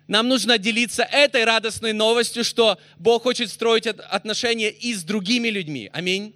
Нам 0.07 0.27
нужно 0.27 0.57
делиться 0.59 1.03
этой 1.03 1.45
радостной 1.45 1.93
новостью, 1.93 2.43
что 2.43 2.77
Бог 2.99 3.23
хочет 3.23 3.49
строить 3.49 3.87
отношения 3.87 4.69
и 4.69 4.93
с 4.93 5.03
другими 5.03 5.47
людьми. 5.47 5.89
Аминь. 5.93 6.35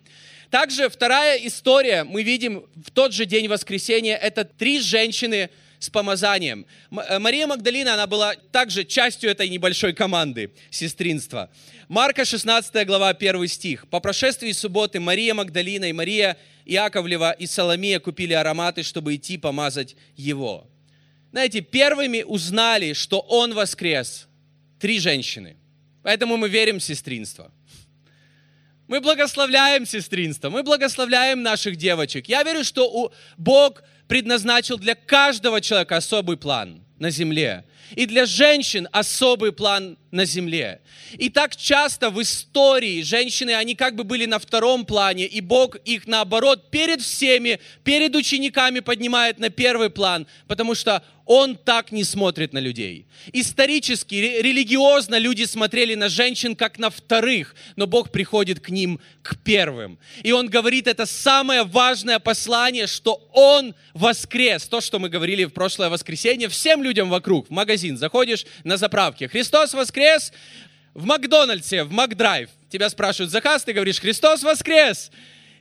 Также 0.50 0.89
вторая 0.89 1.38
история, 1.38 2.03
мы 2.03 2.24
видим 2.24 2.65
в 2.75 2.89
тот 2.89 3.13
же 3.13 3.25
день 3.25 3.48
воскресения, 3.48 4.17
это 4.17 4.43
три 4.43 4.79
женщины, 4.79 5.51
с 5.79 5.89
помазанием. 5.89 6.65
Э, 6.91 7.19
Мария 7.19 7.48
Магдалина, 7.48 7.93
она 7.93 8.05
была 8.05 8.36
также 8.51 8.83
частью 8.83 9.31
этой 9.31 9.50
небольшой 9.50 9.93
команды 9.93 10.51
сестринства. 10.69 11.50
Марка 11.88 12.25
16 12.25 12.86
глава 12.86 13.09
1 13.09 13.48
стих. 13.48 13.88
«По 13.89 14.00
прошествии 14.00 14.51
субботы 14.51 15.00
Мария 15.00 15.33
Магдалина 15.33 15.86
и 15.86 15.93
Мария 15.93 16.38
Иаковлева 16.65 17.31
и 17.31 17.48
Соломия 17.48 18.00
купили 18.00 18.33
ароматы, 18.33 18.83
чтобы 18.83 19.15
идти 19.15 19.38
помазать 19.38 19.95
его». 20.15 20.67
Знаете, 21.31 21.62
первыми 21.62 22.24
узнали, 22.24 22.93
что 22.93 23.19
он 23.19 23.53
воскрес. 23.53 24.27
Три 24.79 25.00
женщины. 25.00 25.57
Поэтому 26.01 26.38
мы 26.38 26.50
верим 26.50 26.79
в 26.79 26.83
сестринство. 26.83 27.51
Мы 28.88 29.01
благословляем 29.01 29.86
сестринство, 29.86 30.50
мы 30.50 30.63
благословляем 30.63 31.43
наших 31.43 31.75
девочек. 31.75 32.27
Я 32.27 32.41
верю, 32.41 32.63
что 32.63 32.89
у 32.89 33.12
Бог 33.38 33.83
предназначил 34.10 34.80
для 34.80 34.96
каждого 34.96 35.62
человека 35.62 35.96
особый 35.96 36.36
план 36.36 36.82
на 36.98 37.12
земле. 37.12 37.63
И 37.96 38.06
для 38.06 38.25
женщин 38.25 38.88
особый 38.92 39.51
план 39.51 39.98
на 40.12 40.25
земле. 40.25 40.82
И 41.13 41.30
так 41.30 41.56
часто 41.56 42.10
в 42.10 42.22
истории 42.22 43.01
женщины, 43.04 43.51
они 43.51 43.75
как 43.75 43.96
бы 43.96 44.04
были 44.04 44.25
на 44.25 44.39
втором 44.39 44.86
плане, 44.86 45.25
и 45.25 45.42
Бог 45.42 45.75
их 45.86 46.08
наоборот 46.08 46.72
перед 46.72 47.01
всеми, 47.01 47.60
перед 47.84 48.16
учениками 48.16 48.80
поднимает 48.80 49.39
на 49.39 49.50
первый 49.50 49.89
план, 49.89 50.28
потому 50.48 50.75
что 50.75 51.04
Он 51.31 51.55
так 51.55 51.91
не 51.91 52.03
смотрит 52.03 52.53
на 52.53 52.57
людей. 52.57 53.05
Исторически, 53.33 54.15
религиозно 54.15 55.19
люди 55.19 55.43
смотрели 55.43 55.93
на 55.93 56.09
женщин 56.09 56.55
как 56.55 56.79
на 56.79 56.89
вторых, 56.89 57.55
но 57.75 57.86
Бог 57.86 58.12
приходит 58.12 58.59
к 58.59 58.69
ним 58.69 59.00
к 59.21 59.38
первым. 59.43 60.00
И 60.24 60.31
Он 60.31 60.48
говорит, 60.50 60.88
это 60.88 61.05
самое 61.05 61.65
важное 61.65 62.17
послание, 62.17 62.88
что 62.88 63.29
Он 63.31 63.75
воскрес. 63.93 64.67
То, 64.67 64.81
что 64.81 64.98
мы 64.98 65.07
говорили 65.09 65.43
в 65.43 65.51
прошлое 65.51 65.89
воскресенье, 65.89 66.50
всем 66.50 66.81
людям 66.81 67.12
вокруг, 67.12 67.48
в 67.48 67.51
магазин 67.51 67.95
заходишь 67.95 68.48
на 68.63 68.77
заправке. 68.77 69.27
Христос 69.27 69.75
воскрес 69.75 70.33
в 70.95 71.05
Макдональдсе, 71.05 71.83
в 71.83 71.91
Макдрайв. 71.91 72.50
Тебя 72.71 72.89
спрашивают 72.89 73.31
заказ, 73.31 73.63
ты 73.63 73.74
говоришь, 73.74 74.00
Христос 74.00 74.41
воскрес. 74.41 75.12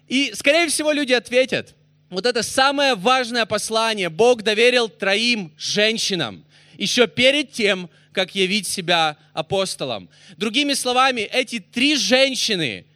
И, 0.07 0.33
скорее 0.35 0.69
всего, 0.69 0.93
люди 0.93 1.13
ответят, 1.13 1.75
вот 2.11 2.27
это 2.27 2.43
самое 2.43 2.95
важное 2.95 3.47
послание 3.47 4.09
Бог 4.09 4.43
доверил 4.43 4.89
троим 4.89 5.53
женщинам, 5.59 6.45
еще 6.77 7.07
перед 7.07 7.53
тем, 7.53 7.91
как 8.13 8.35
явить 8.35 8.67
себя 8.67 9.17
апостолом. 9.33 10.09
Другими 10.37 10.75
словами, 10.75 11.21
эти 11.21 11.61
три 11.61 11.97
женщины 11.97 12.87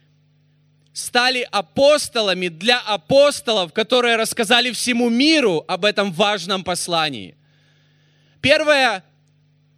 стали 0.93 1.47
апостолами 1.51 2.49
для 2.49 2.81
апостолов, 2.81 3.73
которые 3.73 4.17
рассказали 4.17 4.73
всему 4.73 5.09
миру 5.09 5.65
об 5.69 5.85
этом 5.85 6.13
важном 6.13 6.65
послании. 6.65 7.37
Первое 8.41 9.05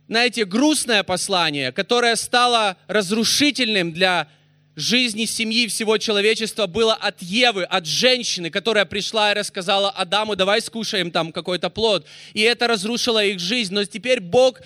знаете, 0.06 0.44
грустное 0.44 1.02
послание, 1.02 1.72
которое 1.72 2.14
стало 2.16 2.76
разрушительным 2.88 3.92
для 3.92 4.28
жизни 4.76 5.25
семьи 5.25 5.66
всего 5.69 5.99
человечества, 5.99 6.66
было 6.66 6.95
от 6.95 7.23
Евы, 7.23 7.64
от 7.64 7.87
женщины, 7.87 8.50
которая 8.50 8.85
пришла 8.85 9.33
и 9.33 9.35
рассказала 9.35 9.90
Адаму, 9.90 10.37
давай 10.37 10.61
скушаем 10.61 11.11
там 11.11 11.33
какой-то 11.33 11.71
плод. 11.71 12.07
И 12.33 12.40
это 12.40 12.66
разрушило 12.66 13.25
их 13.25 13.38
жизнь. 13.38 13.73
Но 13.75 13.85
теперь 13.85 14.21
Бог, 14.21 14.61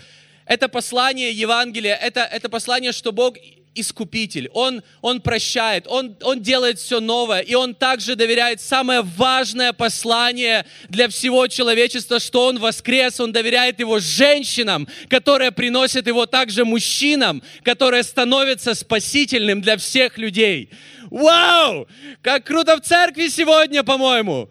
это 0.46 0.68
послание 0.68 1.32
Евангелия, 1.32 1.94
это, 1.94 2.20
это 2.20 2.48
послание, 2.48 2.92
что 2.92 3.12
Бог 3.12 3.36
искупитель, 3.80 4.48
Он, 4.52 4.82
он 5.00 5.20
прощает, 5.20 5.86
он, 5.86 6.16
он 6.22 6.40
делает 6.40 6.78
все 6.78 7.00
новое, 7.00 7.40
и 7.40 7.54
Он 7.54 7.74
также 7.74 8.16
доверяет 8.16 8.60
самое 8.60 9.02
важное 9.02 9.72
послание 9.72 10.66
для 10.88 11.08
всего 11.08 11.46
человечества, 11.46 12.20
что 12.20 12.46
Он 12.46 12.58
воскрес, 12.58 13.20
Он 13.20 13.32
доверяет 13.32 13.80
его 13.80 13.98
женщинам, 13.98 14.88
которые 15.08 15.52
приносят 15.52 16.06
его 16.06 16.26
также 16.26 16.64
мужчинам, 16.64 17.42
которые 17.62 18.02
становятся 18.02 18.74
спасительным 18.74 19.60
для 19.60 19.76
всех 19.76 20.18
людей. 20.18 20.70
Вау! 21.10 21.88
Как 22.22 22.44
круто 22.44 22.76
в 22.76 22.80
церкви 22.80 23.28
сегодня, 23.28 23.82
по-моему. 23.82 24.50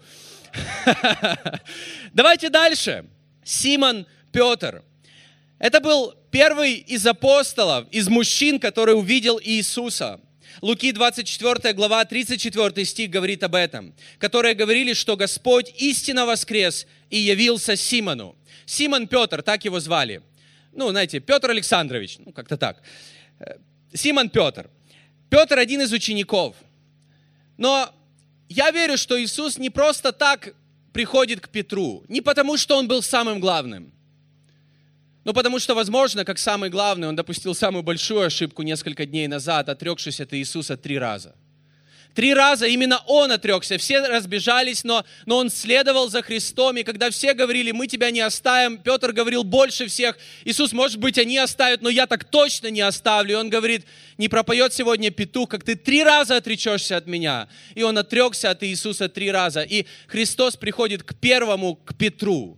Давайте 2.14 2.50
дальше. 2.50 3.06
Симон 3.44 4.06
Петр. 4.32 4.84
Это 5.60 5.80
был 5.80 6.14
первый 6.38 6.76
из 6.76 7.08
апостолов, 7.08 7.88
из 7.90 8.10
мужчин, 8.10 8.60
который 8.60 8.96
увидел 8.96 9.40
Иисуса. 9.44 10.20
Луки 10.62 10.92
24 10.92 11.74
глава 11.74 12.06
34 12.06 12.86
стих 12.86 13.10
говорит 13.10 13.42
об 13.42 13.56
этом, 13.56 13.96
которые 14.20 14.54
говорили, 14.54 14.94
что 14.94 15.18
Господь 15.18 15.74
истинно 15.78 16.28
воскрес 16.28 16.86
и 17.10 17.18
явился 17.18 17.76
Симону. 17.76 18.36
Симон 18.68 19.08
Петр, 19.08 19.42
так 19.42 19.66
его 19.66 19.80
звали. 19.80 20.22
Ну, 20.74 20.92
знаете, 20.92 21.20
Петр 21.20 21.50
Александрович, 21.50 22.20
ну, 22.20 22.32
как-то 22.32 22.56
так. 22.56 22.84
Э, 23.40 23.56
Симон 23.96 24.30
Петр. 24.30 24.70
Петр 25.32 25.58
один 25.58 25.82
из 25.82 25.92
учеников. 25.92 26.56
Но 27.58 27.90
я 28.48 28.70
верю, 28.70 28.96
что 28.96 29.20
Иисус 29.20 29.58
не 29.58 29.72
просто 29.72 30.12
так 30.12 30.54
приходит 30.94 31.40
к 31.40 31.50
Петру, 31.50 32.04
не 32.08 32.22
потому, 32.22 32.58
что 32.58 32.78
он 32.78 32.88
был 32.88 33.02
самым 33.02 33.40
главным, 33.40 33.92
но 35.28 35.34
потому 35.34 35.60
что, 35.60 35.76
возможно, 35.76 36.24
как 36.24 36.40
самый 36.40 36.70
главный, 36.70 37.10
он 37.10 37.16
допустил 37.18 37.54
самую 37.54 37.84
большую 37.84 38.22
ошибку 38.22 38.62
несколько 38.64 39.06
дней 39.06 39.28
назад, 39.28 39.68
отрекшись 39.68 40.22
от 40.22 40.34
Иисуса 40.34 40.78
три 40.78 40.98
раза– 40.98 41.36
Три 42.18 42.34
раза 42.34 42.66
именно 42.66 43.00
он 43.06 43.32
отрекся. 43.32 43.78
Все 43.78 44.00
разбежались, 44.00 44.84
но, 44.84 45.06
но 45.28 45.38
он 45.38 45.52
следовал 45.52 46.10
за 46.10 46.24
Христом. 46.24 46.76
И 46.78 46.84
когда 46.84 47.12
все 47.12 47.36
говорили, 47.36 47.70
мы 47.70 47.86
тебя 47.86 48.10
не 48.10 48.22
оставим, 48.22 48.80
Петр 48.80 49.12
говорил 49.12 49.44
больше 49.44 49.86
всех. 49.86 50.18
Иисус, 50.44 50.74
может 50.74 50.98
быть, 50.98 51.20
они 51.20 51.38
оставят, 51.38 51.84
но 51.84 51.90
я 51.90 52.08
так 52.08 52.24
точно 52.24 52.72
не 52.72 52.82
оставлю. 52.82 53.34
И 53.34 53.36
он 53.36 53.52
говорит, 53.52 53.86
не 54.18 54.30
пропоет 54.30 54.74
сегодня 54.74 55.12
петух, 55.12 55.50
как 55.50 55.64
ты 55.64 55.76
три 55.76 56.04
раза 56.04 56.38
отречешься 56.38 56.98
от 56.98 57.06
меня. 57.06 57.50
И 57.76 57.84
он 57.84 57.96
отрекся 58.00 58.50
от 58.50 58.64
Иисуса 58.64 59.10
три 59.10 59.30
раза. 59.30 59.62
И 59.62 59.86
Христос 60.08 60.56
приходит 60.56 61.04
к 61.04 61.14
первому, 61.14 61.76
к 61.76 61.94
Петру 61.94 62.58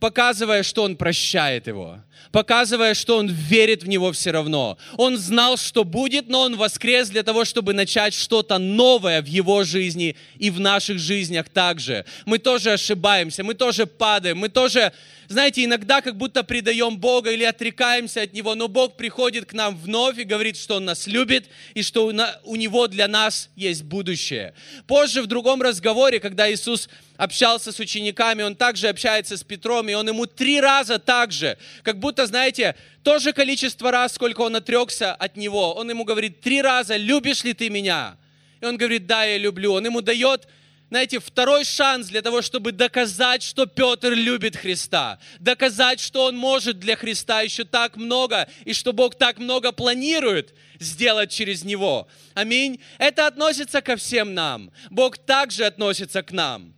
показывая, 0.00 0.62
что 0.62 0.82
он 0.82 0.96
прощает 0.96 1.66
его, 1.66 2.00
показывая, 2.32 2.94
что 2.94 3.16
он 3.16 3.28
верит 3.28 3.82
в 3.82 3.88
него 3.88 4.12
все 4.12 4.30
равно. 4.30 4.78
Он 4.96 5.16
знал, 5.16 5.56
что 5.56 5.84
будет, 5.84 6.28
но 6.28 6.42
он 6.42 6.56
воскрес 6.56 7.08
для 7.08 7.22
того, 7.22 7.44
чтобы 7.44 7.72
начать 7.72 8.14
что-то 8.14 8.58
новое 8.58 9.22
в 9.22 9.26
его 9.26 9.64
жизни 9.64 10.16
и 10.38 10.50
в 10.50 10.60
наших 10.60 10.98
жизнях 10.98 11.48
также. 11.48 12.04
Мы 12.24 12.38
тоже 12.38 12.72
ошибаемся, 12.72 13.42
мы 13.42 13.54
тоже 13.54 13.86
падаем, 13.86 14.38
мы 14.38 14.48
тоже 14.48 14.92
знаете, 15.28 15.64
иногда 15.64 16.02
как 16.02 16.16
будто 16.16 16.44
предаем 16.44 16.98
Бога 16.98 17.32
или 17.32 17.42
отрекаемся 17.42 18.22
от 18.22 18.32
Него, 18.32 18.54
но 18.54 18.68
Бог 18.68 18.96
приходит 18.96 19.46
к 19.46 19.54
нам 19.54 19.76
вновь 19.76 20.18
и 20.18 20.24
говорит, 20.24 20.56
что 20.56 20.76
Он 20.76 20.84
нас 20.84 21.08
любит 21.08 21.46
и 21.74 21.82
что 21.82 22.06
у 22.44 22.56
Него 22.56 22.86
для 22.86 23.08
нас 23.08 23.50
есть 23.56 23.82
будущее. 23.82 24.54
Позже 24.86 25.22
в 25.22 25.26
другом 25.26 25.62
разговоре, 25.62 26.20
когда 26.20 26.48
Иисус 26.52 26.88
общался 27.16 27.72
с 27.72 27.78
учениками, 27.78 28.42
Он 28.42 28.54
также 28.54 28.88
общается 28.88 29.36
с 29.36 29.42
Петром, 29.42 29.88
и 29.88 29.94
Он 29.94 30.08
ему 30.08 30.26
три 30.26 30.60
раза 30.60 30.98
так 30.98 31.32
же, 31.32 31.58
как 31.82 31.98
будто, 31.98 32.26
знаете, 32.26 32.74
то 33.02 33.18
же 33.18 33.32
количество 33.32 33.90
раз, 33.90 34.14
сколько 34.14 34.40
Он 34.42 34.56
отрекся 34.56 35.14
от 35.14 35.36
Него. 35.36 35.74
Он 35.74 35.90
ему 35.90 36.04
говорит, 36.04 36.40
три 36.40 36.62
раза, 36.62 36.96
любишь 36.96 37.44
ли 37.44 37.54
ты 37.54 37.70
меня? 37.70 38.16
И 38.60 38.64
он 38.64 38.76
говорит, 38.76 39.06
да, 39.06 39.24
я 39.24 39.38
люблю. 39.38 39.74
Он 39.74 39.84
ему 39.84 40.00
дает 40.00 40.48
знаете, 40.88 41.18
второй 41.18 41.64
шанс 41.64 42.06
для 42.06 42.22
того, 42.22 42.42
чтобы 42.42 42.70
доказать, 42.70 43.42
что 43.42 43.66
Петр 43.66 44.12
любит 44.12 44.56
Христа, 44.56 45.18
доказать, 45.40 45.98
что 45.98 46.26
он 46.26 46.36
может 46.36 46.78
для 46.78 46.94
Христа 46.94 47.40
еще 47.40 47.64
так 47.64 47.96
много, 47.96 48.48
и 48.64 48.72
что 48.72 48.92
Бог 48.92 49.16
так 49.16 49.38
много 49.38 49.72
планирует 49.72 50.54
сделать 50.78 51.32
через 51.32 51.64
него. 51.64 52.06
Аминь. 52.34 52.80
Это 52.98 53.26
относится 53.26 53.82
ко 53.82 53.96
всем 53.96 54.34
нам. 54.34 54.70
Бог 54.90 55.18
также 55.18 55.64
относится 55.64 56.22
к 56.22 56.30
нам. 56.30 56.72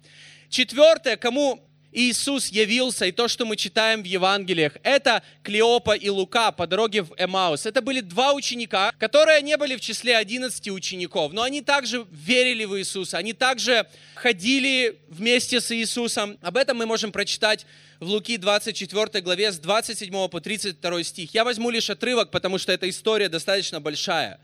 Четвертое, 0.51 1.17
кому 1.17 1.69
Иисус 1.91 2.49
явился, 2.49 3.07
и 3.07 3.13
то, 3.13 3.29
что 3.29 3.47
мы 3.47 3.57
читаем 3.57 4.03
в 4.03 4.07
Евангелиях, 4.07 4.75
это 4.83 5.23
Клеопа 5.43 5.97
и 5.97 6.09
Лука 6.11 6.53
по 6.53 6.67
дороге 6.67 7.03
в 7.03 7.15
Эмаус. 7.19 7.65
Это 7.65 7.81
были 7.81 8.01
два 8.01 8.35
ученика, 8.35 8.93
которые 8.99 9.41
не 9.41 9.57
были 9.57 9.75
в 9.75 9.81
числе 9.81 10.17
11 10.17 10.69
учеников, 10.69 11.33
но 11.33 11.43
они 11.43 11.63
также 11.63 12.07
верили 12.11 12.67
в 12.67 12.79
Иисуса, 12.79 13.17
они 13.17 13.33
также 13.33 13.87
ходили 14.15 14.99
вместе 15.09 15.61
с 15.61 15.75
Иисусом. 15.75 16.39
Об 16.43 16.59
этом 16.59 16.77
мы 16.77 16.85
можем 16.85 17.11
прочитать 17.11 17.65
в 18.01 18.07
Луки 18.07 18.37
24 18.37 19.23
главе 19.23 19.51
с 19.51 19.59
27 19.59 20.29
по 20.29 20.41
32 20.41 21.03
стих. 21.05 21.35
Я 21.35 21.45
возьму 21.45 21.71
лишь 21.71 21.89
отрывок, 21.89 22.31
потому 22.31 22.59
что 22.59 22.71
эта 22.71 22.89
история 22.89 23.29
достаточно 23.29 23.81
большая. 23.81 24.41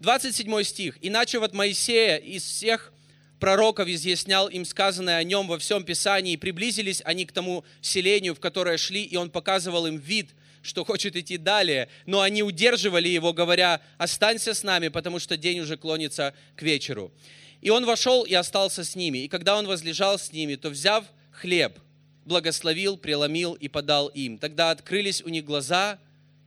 27 0.00 0.62
стих. 0.64 0.98
«Иначе 1.00 1.38
вот 1.38 1.54
Моисея 1.54 2.16
из 2.16 2.44
всех 2.44 2.92
пророков 3.38 3.88
изъяснял 3.88 4.48
им 4.48 4.64
сказанное 4.64 5.16
о 5.16 5.24
нем 5.24 5.46
во 5.48 5.58
всем 5.58 5.84
Писании, 5.84 6.34
и 6.34 6.36
приблизились 6.36 7.02
они 7.04 7.24
к 7.24 7.32
тому 7.32 7.64
селению, 7.80 8.34
в 8.34 8.40
которое 8.40 8.76
шли, 8.76 9.02
и 9.02 9.16
он 9.16 9.30
показывал 9.30 9.86
им 9.86 9.98
вид, 9.98 10.30
что 10.62 10.84
хочет 10.84 11.16
идти 11.16 11.36
далее, 11.36 11.88
но 12.06 12.20
они 12.20 12.42
удерживали 12.42 13.08
его, 13.08 13.32
говоря, 13.32 13.80
останься 13.96 14.54
с 14.54 14.62
нами, 14.62 14.88
потому 14.88 15.18
что 15.18 15.36
день 15.36 15.60
уже 15.60 15.76
клонится 15.76 16.34
к 16.56 16.62
вечеру. 16.62 17.12
И 17.60 17.70
он 17.70 17.86
вошел 17.86 18.24
и 18.24 18.34
остался 18.34 18.84
с 18.84 18.94
ними, 18.94 19.18
и 19.18 19.28
когда 19.28 19.56
он 19.56 19.66
возлежал 19.66 20.18
с 20.18 20.32
ними, 20.32 20.56
то, 20.56 20.70
взяв 20.70 21.04
хлеб, 21.32 21.78
благословил, 22.24 22.96
преломил 22.96 23.54
и 23.54 23.68
подал 23.68 24.08
им. 24.08 24.38
Тогда 24.38 24.70
открылись 24.70 25.22
у 25.22 25.28
них 25.28 25.44
глаза, 25.44 25.98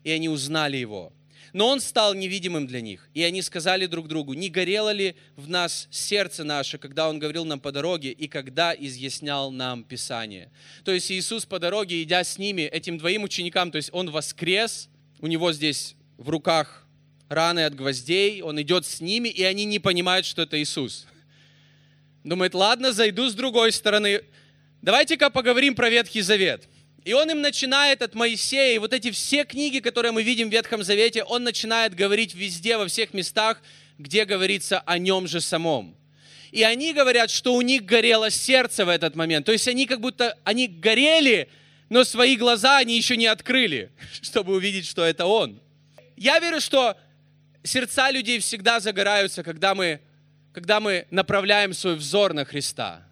и 0.03 0.11
они 0.11 0.29
узнали 0.29 0.77
его– 0.77 1.11
но 1.53 1.67
он 1.67 1.79
стал 1.79 2.13
невидимым 2.13 2.67
для 2.67 2.81
них. 2.81 3.09
И 3.13 3.23
они 3.23 3.41
сказали 3.41 3.85
друг 3.85 4.07
другу, 4.07 4.33
не 4.33 4.49
горело 4.49 4.91
ли 4.91 5.15
в 5.35 5.49
нас 5.49 5.87
сердце 5.91 6.43
наше, 6.43 6.77
когда 6.77 7.09
он 7.09 7.19
говорил 7.19 7.45
нам 7.45 7.59
по 7.59 7.71
дороге 7.71 8.11
и 8.11 8.27
когда 8.27 8.73
изъяснял 8.73 9.51
нам 9.51 9.83
Писание. 9.83 10.51
То 10.83 10.91
есть 10.91 11.11
Иисус 11.11 11.45
по 11.45 11.59
дороге, 11.59 12.01
идя 12.03 12.23
с 12.23 12.37
ними, 12.37 12.61
этим 12.61 12.97
двоим 12.97 13.23
ученикам, 13.23 13.71
то 13.71 13.77
есть 13.77 13.89
он 13.91 14.09
воскрес, 14.09 14.89
у 15.19 15.27
него 15.27 15.51
здесь 15.51 15.95
в 16.17 16.29
руках 16.29 16.87
раны 17.27 17.65
от 17.65 17.75
гвоздей, 17.75 18.41
он 18.41 18.61
идет 18.61 18.85
с 18.85 19.01
ними, 19.01 19.29
и 19.29 19.43
они 19.43 19.65
не 19.65 19.79
понимают, 19.79 20.25
что 20.25 20.41
это 20.43 20.61
Иисус. 20.61 21.07
Думает, 22.23 22.53
ладно, 22.53 22.91
зайду 22.91 23.29
с 23.29 23.33
другой 23.33 23.71
стороны. 23.71 24.21
Давайте-ка 24.81 25.29
поговорим 25.29 25.75
про 25.75 25.89
Ветхий 25.89 26.21
Завет. 26.21 26.67
И 27.03 27.13
он 27.13 27.31
им 27.31 27.41
начинает 27.41 28.01
от 28.03 28.13
Моисея, 28.13 28.75
и 28.75 28.77
вот 28.77 28.93
эти 28.93 29.09
все 29.09 29.43
книги, 29.43 29.79
которые 29.79 30.11
мы 30.11 30.21
видим 30.21 30.49
в 30.49 30.51
Ветхом 30.51 30.83
Завете, 30.83 31.23
он 31.23 31.43
начинает 31.43 31.95
говорить 31.95 32.35
везде, 32.35 32.77
во 32.77 32.87
всех 32.87 33.13
местах, 33.13 33.61
где 33.97 34.25
говорится 34.25 34.79
о 34.81 34.99
нем 34.99 35.27
же 35.27 35.41
самом. 35.41 35.95
И 36.51 36.63
они 36.63 36.93
говорят, 36.93 37.31
что 37.31 37.55
у 37.55 37.61
них 37.61 37.85
горело 37.85 38.29
сердце 38.29 38.85
в 38.85 38.89
этот 38.89 39.15
момент. 39.15 39.45
То 39.45 39.51
есть 39.51 39.67
они 39.67 39.87
как 39.87 39.99
будто, 39.99 40.37
они 40.43 40.67
горели, 40.67 41.49
но 41.89 42.03
свои 42.03 42.35
глаза 42.35 42.77
они 42.77 42.97
еще 42.97 43.17
не 43.17 43.25
открыли, 43.25 43.91
чтобы 44.21 44.53
увидеть, 44.53 44.85
что 44.85 45.03
это 45.03 45.25
он. 45.25 45.59
Я 46.15 46.39
верю, 46.39 46.61
что 46.61 46.95
сердца 47.63 48.11
людей 48.11 48.37
всегда 48.39 48.79
загораются, 48.79 49.41
когда 49.41 49.73
мы, 49.73 50.01
когда 50.53 50.79
мы 50.79 51.07
направляем 51.09 51.73
свой 51.73 51.95
взор 51.95 52.33
на 52.33 52.45
Христа. 52.45 53.07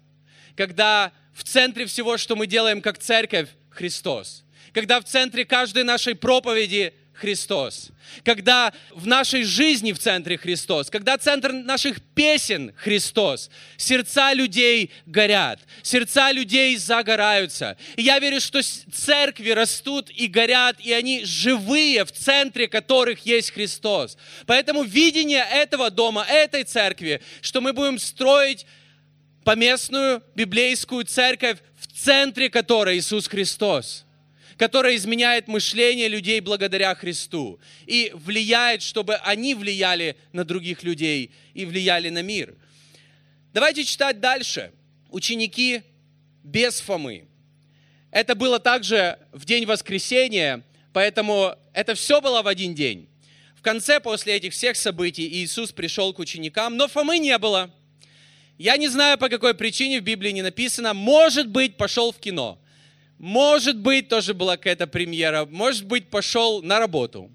Когда 0.54 1.12
в 1.32 1.42
центре 1.42 1.86
всего, 1.86 2.18
что 2.18 2.36
мы 2.36 2.46
делаем 2.46 2.82
как 2.82 2.98
церковь, 2.98 3.48
Христос. 3.70 4.44
Когда 4.72 5.00
в 5.00 5.04
центре 5.04 5.44
каждой 5.44 5.84
нашей 5.84 6.14
проповеди 6.14 6.92
Христос. 7.20 7.90
Когда 8.24 8.72
в 8.90 9.06
нашей 9.06 9.44
жизни 9.44 9.92
в 9.92 9.98
центре 9.98 10.38
Христос. 10.38 10.88
Когда 10.88 11.18
центр 11.18 11.52
наших 11.52 12.00
песен 12.14 12.72
Христос. 12.76 13.50
Сердца 13.76 14.32
людей 14.32 14.90
горят. 15.04 15.60
Сердца 15.82 16.32
людей 16.32 16.76
загораются. 16.78 17.76
И 17.96 18.02
я 18.02 18.18
верю, 18.18 18.40
что 18.40 18.60
церкви 18.62 19.50
растут 19.50 20.10
и 20.10 20.28
горят, 20.28 20.80
и 20.80 20.92
они 20.92 21.24
живые, 21.24 22.06
в 22.06 22.12
центре 22.12 22.68
которых 22.68 23.26
есть 23.26 23.50
Христос. 23.50 24.16
Поэтому 24.46 24.82
видение 24.82 25.46
этого 25.52 25.90
дома, 25.90 26.24
этой 26.26 26.64
церкви, 26.64 27.20
что 27.42 27.60
мы 27.60 27.74
будем 27.74 27.98
строить 27.98 28.66
поместную 29.44 30.22
библейскую 30.34 31.04
церковь, 31.04 31.58
центре 32.00 32.48
которой 32.48 32.98
Иисус 32.98 33.28
Христос, 33.28 34.06
которая 34.56 34.96
изменяет 34.96 35.48
мышление 35.48 36.08
людей 36.08 36.40
благодаря 36.40 36.94
Христу 36.94 37.60
и 37.86 38.10
влияет, 38.14 38.82
чтобы 38.82 39.16
они 39.16 39.54
влияли 39.54 40.16
на 40.32 40.44
других 40.44 40.82
людей 40.82 41.30
и 41.52 41.66
влияли 41.66 42.08
на 42.08 42.22
мир. 42.22 42.54
Давайте 43.52 43.84
читать 43.84 44.20
дальше. 44.20 44.72
Ученики 45.10 45.82
без 46.42 46.80
Фомы. 46.80 47.26
Это 48.10 48.34
было 48.34 48.58
также 48.58 49.18
в 49.32 49.44
день 49.44 49.66
воскресения, 49.66 50.62
поэтому 50.92 51.54
это 51.72 51.94
все 51.94 52.20
было 52.20 52.42
в 52.42 52.46
один 52.46 52.74
день. 52.74 53.08
В 53.56 53.62
конце, 53.62 54.00
после 54.00 54.36
этих 54.36 54.52
всех 54.52 54.76
событий, 54.76 55.28
Иисус 55.28 55.70
пришел 55.72 56.14
к 56.14 56.18
ученикам, 56.18 56.76
но 56.76 56.88
Фомы 56.88 57.18
не 57.18 57.36
было– 57.36 57.70
я 58.62 58.76
не 58.76 58.88
знаю, 58.88 59.18
по 59.18 59.28
какой 59.28 59.54
причине 59.54 60.00
в 60.00 60.04
Библии 60.04 60.30
не 60.30 60.42
написано. 60.42 60.94
Может 60.94 61.48
быть, 61.48 61.76
пошел 61.76 62.12
в 62.12 62.18
кино. 62.18 62.58
Может 63.18 63.78
быть, 63.78 64.08
тоже 64.08 64.34
была 64.34 64.56
какая-то 64.56 64.86
премьера. 64.86 65.46
Может 65.46 65.86
быть, 65.86 66.08
пошел 66.08 66.62
на 66.62 66.78
работу. 66.78 67.30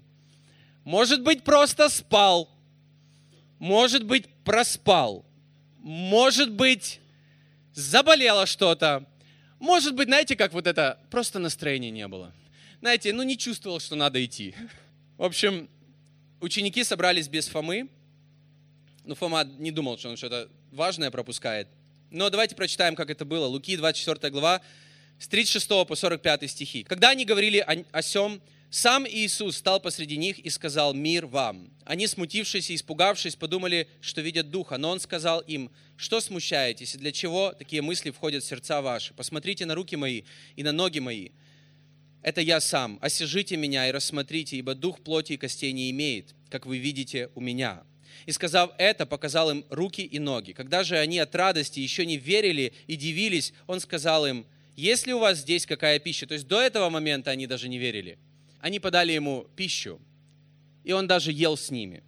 Может 0.84 1.22
быть, 1.22 1.42
просто 1.42 1.88
спал. 1.88 2.48
может 3.58 4.04
быть, 4.04 4.26
проспал, 4.44 5.24
может 5.78 6.52
быть, 6.52 7.00
заболело 7.74 8.46
что-то, 8.46 9.04
может 9.58 9.94
быть, 9.94 10.08
знаете, 10.08 10.36
как 10.36 10.52
вот 10.52 10.66
это, 10.66 10.98
просто 11.10 11.38
настроения 11.38 11.90
не 11.90 12.06
было. 12.06 12.32
Знаете, 12.80 13.12
ну 13.12 13.22
не 13.22 13.38
чувствовал, 13.38 13.80
что 13.80 13.96
надо 13.96 14.22
идти. 14.24 14.54
В 15.16 15.24
общем, 15.24 15.68
ученики 16.40 16.84
собрались 16.84 17.28
без 17.28 17.48
Фомы. 17.48 17.88
Ну, 19.04 19.14
Фома 19.14 19.44
не 19.44 19.70
думал, 19.70 19.96
что 19.96 20.10
он 20.10 20.16
что-то 20.16 20.50
важное 20.76 21.10
пропускает. 21.10 21.68
Но 22.10 22.30
давайте 22.30 22.54
прочитаем, 22.54 22.94
как 22.94 23.10
это 23.10 23.24
было. 23.24 23.46
Луки, 23.46 23.76
24 23.76 24.30
глава, 24.30 24.60
с 25.18 25.26
36 25.26 25.68
по 25.88 25.96
45 25.96 26.48
стихи. 26.48 26.84
Когда 26.84 27.10
они 27.10 27.24
говорили 27.24 27.58
о, 27.58 27.84
о 27.90 28.02
сем, 28.02 28.40
сам 28.70 29.06
Иисус 29.08 29.56
стал 29.56 29.80
посреди 29.80 30.16
них 30.16 30.38
и 30.38 30.50
сказал 30.50 30.92
«Мир 30.92 31.26
вам». 31.26 31.70
Они, 31.84 32.06
смутившись 32.06 32.70
и 32.70 32.74
испугавшись, 32.74 33.34
подумали, 33.34 33.88
что 34.00 34.20
видят 34.20 34.50
Духа. 34.50 34.76
Но 34.76 34.90
Он 34.90 35.00
сказал 35.00 35.40
им 35.40 35.70
«Что 35.96 36.20
смущаетесь 36.20 36.94
и 36.94 36.98
для 36.98 37.10
чего 37.10 37.52
такие 37.52 37.80
мысли 37.80 38.10
входят 38.10 38.44
в 38.44 38.46
сердца 38.46 38.82
ваши? 38.82 39.14
Посмотрите 39.14 39.66
на 39.66 39.74
руки 39.74 39.96
мои 39.96 40.22
и 40.56 40.62
на 40.62 40.72
ноги 40.72 40.98
мои. 40.98 41.30
Это 42.22 42.40
я 42.40 42.60
сам. 42.60 42.98
Осижите 43.00 43.56
меня 43.56 43.88
и 43.88 43.92
рассмотрите, 43.92 44.56
ибо 44.56 44.74
дух 44.74 45.00
плоти 45.00 45.34
и 45.34 45.36
костей 45.36 45.72
не 45.72 45.90
имеет, 45.90 46.34
как 46.50 46.66
вы 46.66 46.78
видите 46.78 47.30
у 47.34 47.40
меня». 47.40 47.82
И 48.26 48.32
сказав 48.32 48.72
это, 48.78 49.06
показал 49.06 49.50
им 49.50 49.64
руки 49.70 50.02
и 50.02 50.18
ноги. 50.18 50.52
Когда 50.52 50.84
же 50.84 50.96
они 50.96 51.18
от 51.18 51.34
радости 51.34 51.80
еще 51.80 52.06
не 52.06 52.16
верили 52.16 52.72
и 52.86 52.96
дивились, 52.96 53.52
он 53.66 53.80
сказал 53.80 54.26
им, 54.26 54.46
есть 54.76 55.06
ли 55.06 55.14
у 55.14 55.18
вас 55.18 55.38
здесь 55.38 55.66
какая 55.66 55.98
пища? 55.98 56.26
То 56.26 56.34
есть 56.34 56.46
до 56.46 56.60
этого 56.60 56.90
момента 56.90 57.30
они 57.30 57.46
даже 57.46 57.68
не 57.68 57.78
верили. 57.78 58.18
Они 58.60 58.80
подали 58.80 59.12
ему 59.12 59.46
пищу, 59.56 60.00
и 60.84 60.92
он 60.92 61.06
даже 61.06 61.32
ел 61.32 61.56
с 61.56 61.70
ними. 61.70 62.02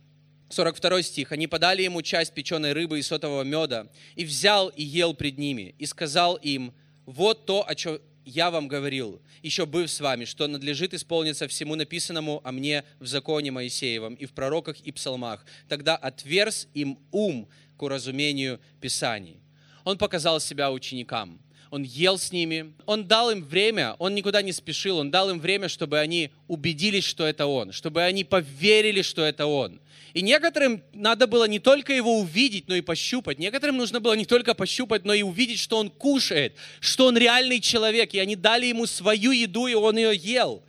42 0.51 1.03
стих. 1.03 1.33
Они 1.33 1.47
подали 1.47 1.83
ему 1.83 2.03
часть 2.03 2.33
печеной 2.33 2.73
рыбы 2.73 2.99
и 2.99 3.03
сотового 3.03 3.43
меда, 3.43 3.89
и 4.17 4.25
взял 4.25 4.69
и 4.69 4.83
ел 4.83 5.15
пред 5.15 5.39
ними, 5.39 5.75
и 5.79 5.87
сказал 5.87 6.37
им, 6.37 6.73
вот 7.07 7.47
то, 7.47 7.67
о 7.69 7.75
чем 7.75 8.01
я 8.29 8.51
вам 8.51 8.69
говорил, 8.69 9.23
еще 9.43 9.65
быв 9.65 9.91
с 9.91 10.01
вами, 10.01 10.27
что 10.27 10.47
надлежит 10.47 10.93
исполниться 10.93 11.49
всему 11.49 11.75
написанному 11.77 12.43
о 12.45 12.53
мне 12.53 12.85
в 13.01 13.07
законе 13.07 13.51
Моисеевом 13.51 14.15
и 14.15 14.27
в 14.27 14.33
пророках 14.33 14.79
и 14.81 14.93
псалмах. 14.93 15.47
Тогда 15.67 15.97
отверз 15.97 16.69
им 16.75 16.99
ум 17.11 17.49
к 17.79 17.83
уразумению 17.83 18.61
Писаний. 18.81 19.41
Он 19.85 19.97
показал 19.97 20.41
себя 20.41 20.71
ученикам. 20.71 21.41
Он 21.71 21.83
ел 21.83 22.19
с 22.19 22.33
ними, 22.33 22.73
он 22.87 23.07
дал 23.07 23.31
им 23.31 23.45
время, 23.45 23.95
он 23.99 24.15
никуда 24.15 24.41
не 24.41 24.53
спешил, 24.53 24.99
он 24.99 25.11
дал 25.11 25.29
им 25.29 25.39
время, 25.39 25.69
чтобы 25.69 25.99
они 25.99 26.31
убедились, 26.47 27.05
что 27.05 27.27
это 27.27 27.47
он, 27.47 27.73
чтобы 27.73 28.03
они 28.03 28.25
поверили, 28.25 29.03
что 29.03 29.23
это 29.23 29.47
он. 29.47 29.81
И 30.15 30.23
некоторым 30.23 30.83
надо 30.95 31.27
было 31.27 31.47
не 31.47 31.59
только 31.59 31.93
его 31.93 32.21
увидеть, 32.21 32.69
но 32.69 32.75
и 32.75 32.81
пощупать. 32.81 33.39
Некоторым 33.39 33.77
нужно 33.77 34.01
было 34.01 34.15
не 34.15 34.25
только 34.25 34.55
пощупать, 34.55 35.05
но 35.05 35.13
и 35.13 35.23
увидеть, 35.23 35.59
что 35.59 35.77
он 35.77 35.91
кушает, 35.91 36.57
что 36.81 37.07
он 37.07 37.19
реальный 37.19 37.61
человек. 37.61 38.15
И 38.15 38.19
они 38.19 38.35
дали 38.35 38.67
ему 38.67 38.87
свою 38.87 39.33
еду, 39.33 39.67
и 39.67 39.75
он 39.75 39.99
ее 39.99 40.17
ел. 40.17 40.63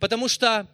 Потому 0.00 0.28
что, 0.28 0.66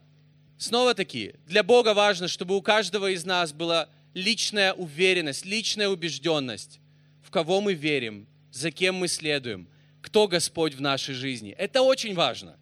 снова-таки, 0.59 1.35
для 1.47 1.65
Бога 1.65 1.93
важно, 1.93 2.29
чтобы 2.29 2.57
у 2.57 2.63
каждого 2.63 3.11
из 3.11 3.25
нас 3.25 3.53
была 3.53 3.89
личная 4.15 4.73
уверенность, 4.75 5.45
личная 5.45 5.89
убежденность, 5.89 6.79
в 7.23 7.31
кого 7.31 7.61
мы 7.61 7.75
верим, 7.75 8.27
за 8.53 8.71
кем 8.71 8.97
мы 8.97 9.09
следуем, 9.09 9.67
кто 10.01 10.29
Господь 10.29 10.75
в 10.75 10.81
нашей 10.81 11.15
жизни. 11.15 11.53
Это 11.53 11.83
очень 11.83 12.15
важно. 12.15 12.57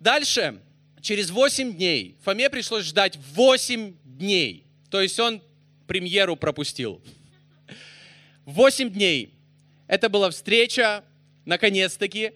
Дальше, 0.00 0.60
через 1.00 1.30
8 1.30 1.74
дней, 1.74 2.16
Фоме 2.22 2.50
пришлось 2.50 2.84
ждать 2.84 3.18
8 3.34 3.94
дней. 4.04 4.64
То 4.90 5.00
есть 5.00 5.18
он 5.20 5.42
премьеру 5.86 6.36
пропустил. 6.36 7.00
8 8.44 8.90
дней. 8.90 9.34
Это 9.86 10.08
была 10.08 10.30
встреча, 10.30 11.04
наконец-таки, 11.44 12.32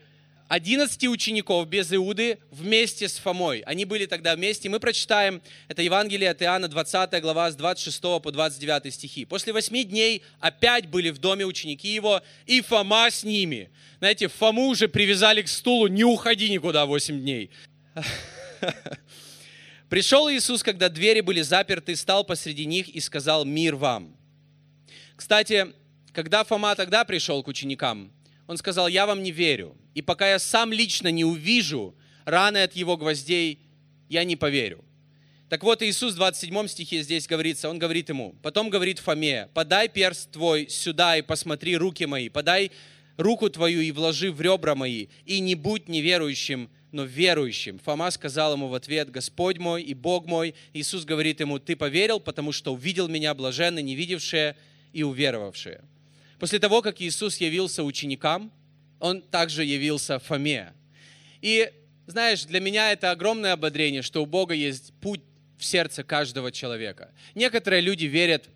11 0.51 1.07
учеников 1.07 1.69
без 1.69 1.93
Иуды 1.93 2.41
вместе 2.51 3.09
с 3.09 3.19
Фомой. 3.19 3.61
Они 3.61 3.85
были 3.85 4.07
тогда 4.07 4.35
вместе. 4.35 4.69
Мы 4.69 4.81
прочитаем, 4.81 5.41
это 5.69 5.81
Евангелие 5.81 6.29
от 6.29 6.43
Иоанна, 6.43 6.67
20 6.67 7.23
глава, 7.23 7.53
с 7.53 7.55
26 7.55 8.01
по 8.21 8.33
29 8.33 8.93
стихи. 8.93 9.25
После 9.25 9.53
8 9.53 9.85
дней 9.85 10.25
опять 10.41 10.89
были 10.89 11.11
в 11.11 11.19
доме 11.19 11.47
ученики 11.47 11.95
его, 11.95 12.21
и 12.47 12.63
Фома 12.63 13.13
с 13.13 13.23
ними. 13.23 13.71
Знаете, 13.99 14.27
Фому 14.27 14.67
уже 14.67 14.89
привязали 14.89 15.43
к 15.43 15.49
стулу, 15.49 15.87
не 15.87 16.03
уходи 16.03 16.51
никуда 16.51 16.85
8 16.85 17.21
дней. 17.21 17.51
Пришел 19.89 20.29
Иисус, 20.29 20.65
когда 20.65 20.89
двери 20.89 21.21
были 21.21 21.43
заперты, 21.43 21.95
стал 21.95 22.25
посреди 22.25 22.65
них 22.65 22.89
и 22.89 22.99
сказал 22.99 23.45
«Мир 23.45 23.77
вам». 23.77 24.17
Кстати, 25.15 25.69
когда 26.13 26.43
Фома 26.43 26.75
тогда 26.75 27.05
пришел 27.05 27.41
к 27.45 27.47
ученикам, 27.47 28.11
он 28.49 28.57
сказал, 28.57 28.89
я 28.89 29.07
вам 29.07 29.23
не 29.23 29.31
верю. 29.31 29.77
И 29.95 30.03
пока 30.03 30.31
я 30.31 30.39
сам 30.39 30.73
лично 30.73 31.09
не 31.09 31.25
увижу 31.25 31.95
раны 32.25 32.63
от 32.63 32.75
его 32.75 32.97
гвоздей, 32.97 33.59
я 34.09 34.25
не 34.25 34.37
поверю. 34.37 34.85
Так 35.49 35.65
вот, 35.65 35.83
Иисус 35.83 36.13
в 36.13 36.17
27 36.17 36.69
стихе 36.69 37.03
здесь 37.03 37.27
говорится, 37.27 37.69
он 37.69 37.81
говорит 37.81 38.09
ему, 38.09 38.37
потом 38.41 38.71
говорит 38.71 39.01
Фоме, 39.01 39.49
подай 39.53 39.89
перст 39.89 40.31
твой 40.31 40.69
сюда 40.69 41.17
и 41.17 41.23
посмотри 41.23 41.77
руки 41.77 42.07
мои, 42.07 42.29
подай 42.29 42.71
руку 43.17 43.51
твою 43.51 43.81
и 43.81 43.91
вложи 43.91 44.31
в 44.31 44.41
ребра 44.41 44.77
мои, 44.77 45.09
и 45.25 45.41
не 45.41 45.57
будь 45.57 45.89
неверующим, 45.89 46.71
но 46.93 47.05
верующим. 47.05 47.81
Фома 47.81 48.13
сказал 48.13 48.53
ему 48.53 48.69
в 48.69 48.75
ответ, 48.75 49.11
Господь 49.11 49.59
мой 49.59 49.83
и 49.83 49.95
Бог 49.95 50.27
мой. 50.27 50.55
Иисус 50.73 51.05
говорит 51.05 51.41
ему, 51.41 51.59
ты 51.59 51.75
поверил, 51.75 52.21
потому 52.21 52.53
что 52.53 52.73
увидел 52.73 53.09
меня 53.09 53.35
блаженны, 53.35 53.83
не 53.83 53.95
видевшие 53.97 54.57
и 54.93 55.03
уверовавшие. 55.03 55.83
После 56.39 56.59
того, 56.59 56.81
как 56.81 57.01
Иисус 57.01 57.39
явился 57.39 57.85
ученикам, 57.85 58.53
Он 59.01 59.23
также 59.23 59.65
явился 59.65 60.19
Фоме. 60.19 60.73
И, 61.41 61.71
знаешь, 62.07 62.45
для 62.45 62.61
меня 62.61 62.93
это 62.93 63.11
огромное 63.11 63.53
ободрение, 63.53 64.03
что 64.03 64.23
у 64.23 64.27
Бога 64.27 64.55
есть 64.55 64.93
путь 65.01 65.23
в 65.59 65.65
сердце 65.65 66.05
каждого 66.05 66.53
человека. 66.53 67.11
Некоторые 67.35 67.83
люди 67.83 68.05
верят 68.05 68.49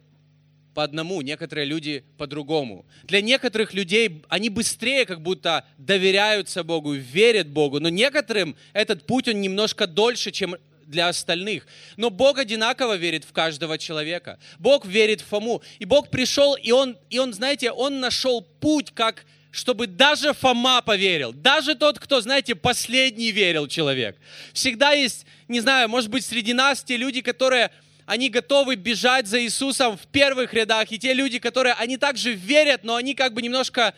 по 0.74 0.82
одному, 0.82 1.20
некоторые 1.22 1.64
люди 1.64 2.04
по-другому. 2.18 2.84
Для 3.04 3.20
некоторых 3.20 3.74
людей 3.74 4.22
они 4.28 4.50
быстрее 4.50 5.06
как 5.06 5.22
будто 5.22 5.64
доверяются 5.78 6.64
Богу, 6.64 6.92
верят 6.92 7.48
Богу, 7.48 7.80
но 7.80 7.88
некоторым 7.88 8.56
этот 8.72 9.06
путь, 9.06 9.28
он 9.28 9.40
немножко 9.40 9.86
дольше, 9.86 10.30
чем 10.30 10.56
для 10.86 11.08
остальных. 11.08 11.66
Но 11.96 12.10
Бог 12.10 12.38
одинаково 12.38 12.96
верит 12.96 13.24
в 13.24 13.32
каждого 13.32 13.78
человека. 13.78 14.38
Бог 14.58 14.84
верит 14.84 15.20
в 15.20 15.26
Фому. 15.26 15.62
И 15.78 15.84
Бог 15.84 16.10
пришел, 16.10 16.54
и 16.56 16.72
он, 16.72 16.98
и 17.08 17.18
он 17.18 17.32
знаете, 17.32 17.70
Он 17.70 18.00
нашел 18.00 18.42
путь, 18.42 18.90
как 18.92 19.24
чтобы 19.54 19.86
даже 19.86 20.32
Фома 20.34 20.82
поверил. 20.82 21.32
Даже 21.32 21.76
тот, 21.76 22.00
кто, 22.00 22.20
знаете, 22.20 22.56
последний 22.56 23.30
верил 23.30 23.68
человек. 23.68 24.16
Всегда 24.52 24.90
есть, 24.90 25.26
не 25.46 25.60
знаю, 25.60 25.88
может 25.88 26.10
быть, 26.10 26.24
среди 26.26 26.52
нас 26.52 26.82
те 26.82 26.96
люди, 26.96 27.20
которые 27.20 27.70
они 28.04 28.30
готовы 28.30 28.74
бежать 28.74 29.28
за 29.28 29.40
Иисусом 29.40 29.96
в 29.96 30.08
первых 30.08 30.52
рядах, 30.54 30.90
и 30.90 30.98
те 30.98 31.14
люди, 31.14 31.38
которые, 31.38 31.74
они 31.74 31.96
также 31.96 32.32
верят, 32.32 32.82
но 32.82 32.96
они 32.96 33.14
как 33.14 33.32
бы 33.32 33.42
немножко, 33.42 33.94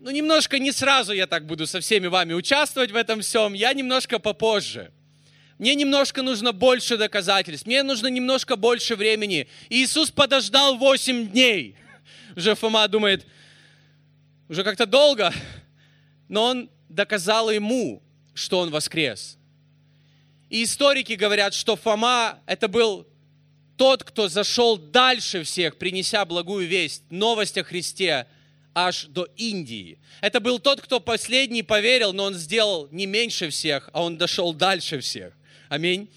ну, 0.00 0.10
немножко 0.10 0.58
не 0.58 0.72
сразу 0.72 1.12
я 1.12 1.28
так 1.28 1.46
буду 1.46 1.68
со 1.68 1.80
всеми 1.80 2.08
вами 2.08 2.32
участвовать 2.32 2.90
в 2.90 2.96
этом 2.96 3.20
всем, 3.20 3.52
я 3.52 3.72
немножко 3.72 4.18
попозже. 4.18 4.90
Мне 5.58 5.76
немножко 5.76 6.22
нужно 6.22 6.52
больше 6.52 6.96
доказательств, 6.96 7.68
мне 7.68 7.84
нужно 7.84 8.08
немножко 8.08 8.56
больше 8.56 8.96
времени. 8.96 9.46
И 9.68 9.84
Иисус 9.84 10.10
подождал 10.10 10.76
8 10.76 11.28
дней. 11.28 11.76
Уже 12.34 12.56
Фома 12.56 12.88
думает, 12.88 13.24
уже 14.48 14.64
как-то 14.64 14.86
долго, 14.86 15.32
но 16.28 16.44
он 16.44 16.70
доказал 16.88 17.50
ему, 17.50 18.02
что 18.34 18.60
он 18.60 18.70
воскрес. 18.70 19.38
И 20.50 20.62
историки 20.62 21.14
говорят, 21.14 21.54
что 21.54 21.76
Фома 21.76 22.38
это 22.46 22.68
был 22.68 23.06
тот, 23.76 24.04
кто 24.04 24.28
зашел 24.28 24.76
дальше 24.76 25.42
всех, 25.42 25.76
принеся 25.76 26.24
благую 26.24 26.66
весть, 26.66 27.02
новость 27.10 27.58
о 27.58 27.64
Христе, 27.64 28.26
аж 28.74 29.06
до 29.06 29.26
Индии. 29.36 29.98
Это 30.20 30.38
был 30.38 30.58
тот, 30.58 30.80
кто 30.80 31.00
последний 31.00 31.62
поверил, 31.62 32.12
но 32.12 32.24
он 32.24 32.34
сделал 32.34 32.88
не 32.90 33.06
меньше 33.06 33.50
всех, 33.50 33.90
а 33.92 34.02
он 34.02 34.18
дошел 34.18 34.52
дальше 34.52 35.00
всех. 35.00 35.32
Аминь. 35.68 36.08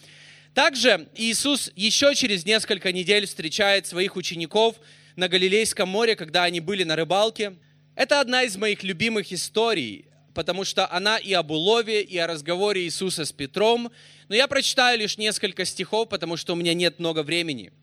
Также 0.53 1.07
Иисус 1.15 1.71
еще 1.75 2.13
через 2.15 2.45
несколько 2.45 2.91
недель 2.91 3.25
встречает 3.25 3.87
своих 3.87 4.15
учеников 4.15 4.75
на 5.15 5.27
Галилейском 5.27 5.87
море, 5.87 6.15
когда 6.15 6.43
они 6.43 6.59
были 6.59 6.83
на 6.83 6.95
рыбалке. 6.95 7.55
Это 7.99 8.21
одна 8.21 8.43
из 8.43 8.55
моих 8.55 8.83
любимых 8.83 9.33
историй, 9.33 10.05
потому 10.33 10.63
что 10.63 10.89
она 10.89 11.17
и 11.17 11.33
об 11.33 11.51
улове, 11.51 12.01
и 12.01 12.17
о 12.17 12.27
разговоре 12.27 12.83
Иисуса 12.83 13.25
с 13.25 13.33
Петром. 13.33 13.91
Но 14.29 14.35
я 14.35 14.47
прочитаю 14.47 14.97
лишь 14.97 15.17
несколько 15.17 15.65
стихов, 15.65 16.07
потому 16.07 16.37
что 16.37 16.53
у 16.53 16.55
меня 16.55 16.73
нет 16.73 16.99
много 16.99 17.23
времени. 17.23 17.73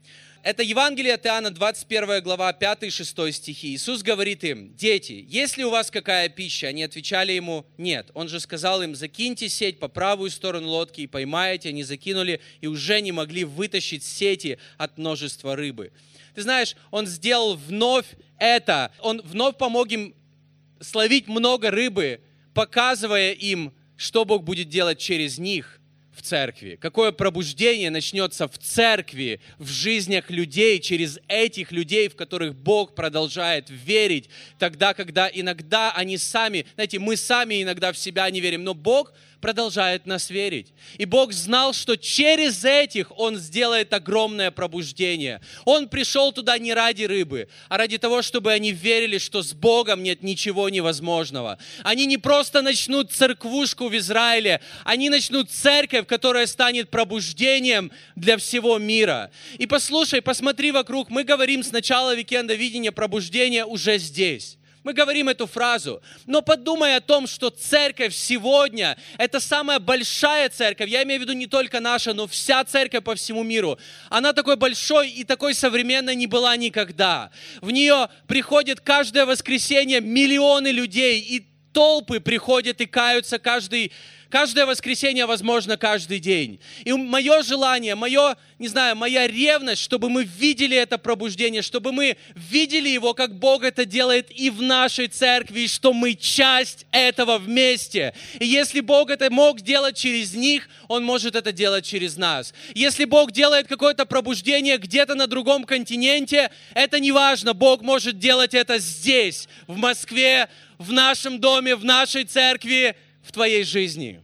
Это 0.42 0.62
Евангелие 0.62 1.12
от 1.12 1.26
Иоанна, 1.26 1.50
21 1.50 2.22
глава, 2.22 2.50
5-6 2.58 3.30
стихи. 3.32 3.74
Иисус 3.74 4.02
говорит 4.02 4.42
им, 4.42 4.74
дети, 4.74 5.22
есть 5.28 5.58
ли 5.58 5.66
у 5.66 5.70
вас 5.70 5.90
какая 5.90 6.30
пища? 6.30 6.68
Они 6.68 6.82
отвечали 6.82 7.32
ему, 7.32 7.66
нет. 7.76 8.10
Он 8.14 8.26
же 8.26 8.40
сказал 8.40 8.80
им, 8.80 8.94
закиньте 8.94 9.50
сеть 9.50 9.78
по 9.78 9.88
правую 9.88 10.30
сторону 10.30 10.68
лодки 10.68 11.02
и 11.02 11.06
поймаете. 11.06 11.68
Они 11.68 11.82
закинули 11.82 12.40
и 12.62 12.68
уже 12.68 13.02
не 13.02 13.12
могли 13.12 13.44
вытащить 13.44 14.02
сети 14.02 14.56
от 14.78 14.96
множества 14.96 15.56
рыбы. 15.56 15.92
Ты 16.34 16.40
знаешь, 16.40 16.74
он 16.90 17.06
сделал 17.06 17.56
вновь 17.56 18.06
это. 18.38 18.92
Он 19.00 19.20
вновь 19.24 19.56
помог 19.56 19.90
им 19.90 20.14
словить 20.80 21.28
много 21.28 21.70
рыбы, 21.70 22.20
показывая 22.54 23.32
им, 23.32 23.72
что 23.96 24.24
Бог 24.24 24.44
будет 24.44 24.68
делать 24.68 24.98
через 24.98 25.38
них 25.38 25.80
в 26.16 26.22
церкви, 26.22 26.78
какое 26.80 27.12
пробуждение 27.12 27.90
начнется 27.90 28.48
в 28.48 28.56
церкви, 28.56 29.40
в 29.58 29.68
жизнях 29.68 30.30
людей, 30.30 30.80
через 30.80 31.18
этих 31.28 31.72
людей, 31.72 32.08
в 32.08 32.16
которых 32.16 32.54
Бог 32.54 32.94
продолжает 32.94 33.66
верить, 33.68 34.30
тогда, 34.58 34.94
когда 34.94 35.28
иногда 35.32 35.92
они 35.92 36.16
сами, 36.16 36.64
знаете, 36.74 36.98
мы 36.98 37.16
сами 37.16 37.62
иногда 37.62 37.92
в 37.92 37.98
себя 37.98 38.28
не 38.30 38.40
верим, 38.40 38.64
но 38.64 38.72
Бог 38.72 39.12
продолжает 39.46 40.06
нас 40.06 40.28
верить. 40.28 40.72
И 40.98 41.04
Бог 41.04 41.32
знал, 41.32 41.72
что 41.72 41.96
через 41.96 42.64
этих 42.64 43.16
Он 43.16 43.36
сделает 43.36 43.92
огромное 43.92 44.50
пробуждение. 44.50 45.40
Он 45.64 45.88
пришел 45.88 46.32
туда 46.32 46.58
не 46.58 46.74
ради 46.74 47.04
рыбы, 47.04 47.46
а 47.68 47.78
ради 47.78 47.96
того, 47.96 48.22
чтобы 48.22 48.50
они 48.50 48.72
верили, 48.72 49.18
что 49.18 49.44
с 49.44 49.52
Богом 49.52 50.02
нет 50.02 50.24
ничего 50.24 50.68
невозможного. 50.68 51.58
Они 51.84 52.06
не 52.06 52.18
просто 52.18 52.60
начнут 52.60 53.12
церквушку 53.12 53.86
в 53.86 53.96
Израиле, 53.96 54.60
они 54.82 55.10
начнут 55.10 55.48
церковь, 55.48 56.08
которая 56.08 56.48
станет 56.48 56.90
пробуждением 56.90 57.92
для 58.16 58.38
всего 58.38 58.78
мира. 58.78 59.30
И 59.58 59.66
послушай, 59.68 60.22
посмотри 60.22 60.72
вокруг, 60.72 61.08
мы 61.08 61.22
говорим 61.22 61.62
с 61.62 61.70
начала 61.70 62.16
викенда 62.16 62.54
видения 62.54 62.90
пробуждения 62.90 63.64
уже 63.64 63.98
здесь. 63.98 64.58
Мы 64.86 64.92
говорим 64.92 65.28
эту 65.28 65.48
фразу. 65.48 66.00
Но 66.26 66.42
подумай 66.42 66.94
о 66.94 67.00
том, 67.00 67.26
что 67.26 67.50
церковь 67.50 68.14
сегодня– 68.14 68.96
это 69.18 69.40
самая 69.40 69.80
большая 69.80 70.48
церковь. 70.48 70.88
Я 70.88 71.02
имею 71.02 71.18
в 71.18 71.22
виду 71.24 71.32
не 71.32 71.48
только 71.48 71.80
наша, 71.80 72.14
но 72.14 72.28
вся 72.28 72.62
церковь 72.62 73.02
по 73.02 73.16
всему 73.16 73.42
миру. 73.42 73.80
Она 74.10 74.32
такой 74.32 74.54
большой 74.54 75.10
и 75.10 75.24
такой 75.24 75.54
современной 75.54 76.14
не 76.14 76.28
была 76.28 76.56
никогда. 76.56 77.32
В 77.60 77.72
нее 77.72 78.08
приходит 78.28 78.80
каждое 78.80 79.26
воскресенье 79.26 80.00
миллионы 80.00 80.68
людей, 80.68 81.18
и 81.18 81.44
толпы 81.72 82.20
приходят 82.20 82.80
и 82.80 82.86
каются 82.86 83.40
каждый 83.40 83.90
Каждое 84.36 84.66
воскресенье 84.66 85.24
возможно 85.24 85.78
каждый 85.78 86.18
день. 86.18 86.60
И 86.84 86.92
мое 86.92 87.42
желание, 87.42 87.94
мое, 87.94 88.36
не 88.58 88.68
знаю, 88.68 88.94
моя 88.94 89.26
ревность, 89.26 89.80
чтобы 89.80 90.10
мы 90.10 90.24
видели 90.24 90.76
это 90.76 90.98
пробуждение, 90.98 91.62
чтобы 91.62 91.90
мы 91.90 92.18
видели 92.34 92.90
его, 92.90 93.14
как 93.14 93.38
Бог 93.38 93.64
это 93.64 93.86
делает 93.86 94.30
и 94.30 94.50
в 94.50 94.60
нашей 94.60 95.08
церкви, 95.08 95.60
и 95.60 95.68
что 95.68 95.94
мы 95.94 96.12
часть 96.12 96.84
этого 96.90 97.38
вместе. 97.38 98.12
И 98.38 98.44
если 98.44 98.80
Бог 98.80 99.08
это 99.08 99.32
мог 99.32 99.62
делать 99.62 99.96
через 99.96 100.34
них, 100.34 100.68
Он 100.86 101.02
может 101.02 101.34
это 101.34 101.50
делать 101.50 101.86
через 101.86 102.18
нас. 102.18 102.52
Если 102.74 103.06
Бог 103.06 103.32
делает 103.32 103.68
какое-то 103.68 104.04
пробуждение 104.04 104.76
где-то 104.76 105.14
на 105.14 105.28
другом 105.28 105.64
континенте, 105.64 106.50
это 106.74 107.00
не 107.00 107.10
важно. 107.10 107.54
Бог 107.54 107.80
может 107.80 108.18
делать 108.18 108.52
это 108.52 108.76
здесь, 108.80 109.48
в 109.66 109.78
Москве, 109.78 110.50
в 110.76 110.92
нашем 110.92 111.40
доме, 111.40 111.74
в 111.74 111.86
нашей 111.86 112.24
церкви, 112.24 112.96
в 113.22 113.32
твоей 113.32 113.64
жизни. 113.64 114.20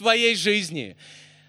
Твоей 0.00 0.34
жизни. 0.34 0.96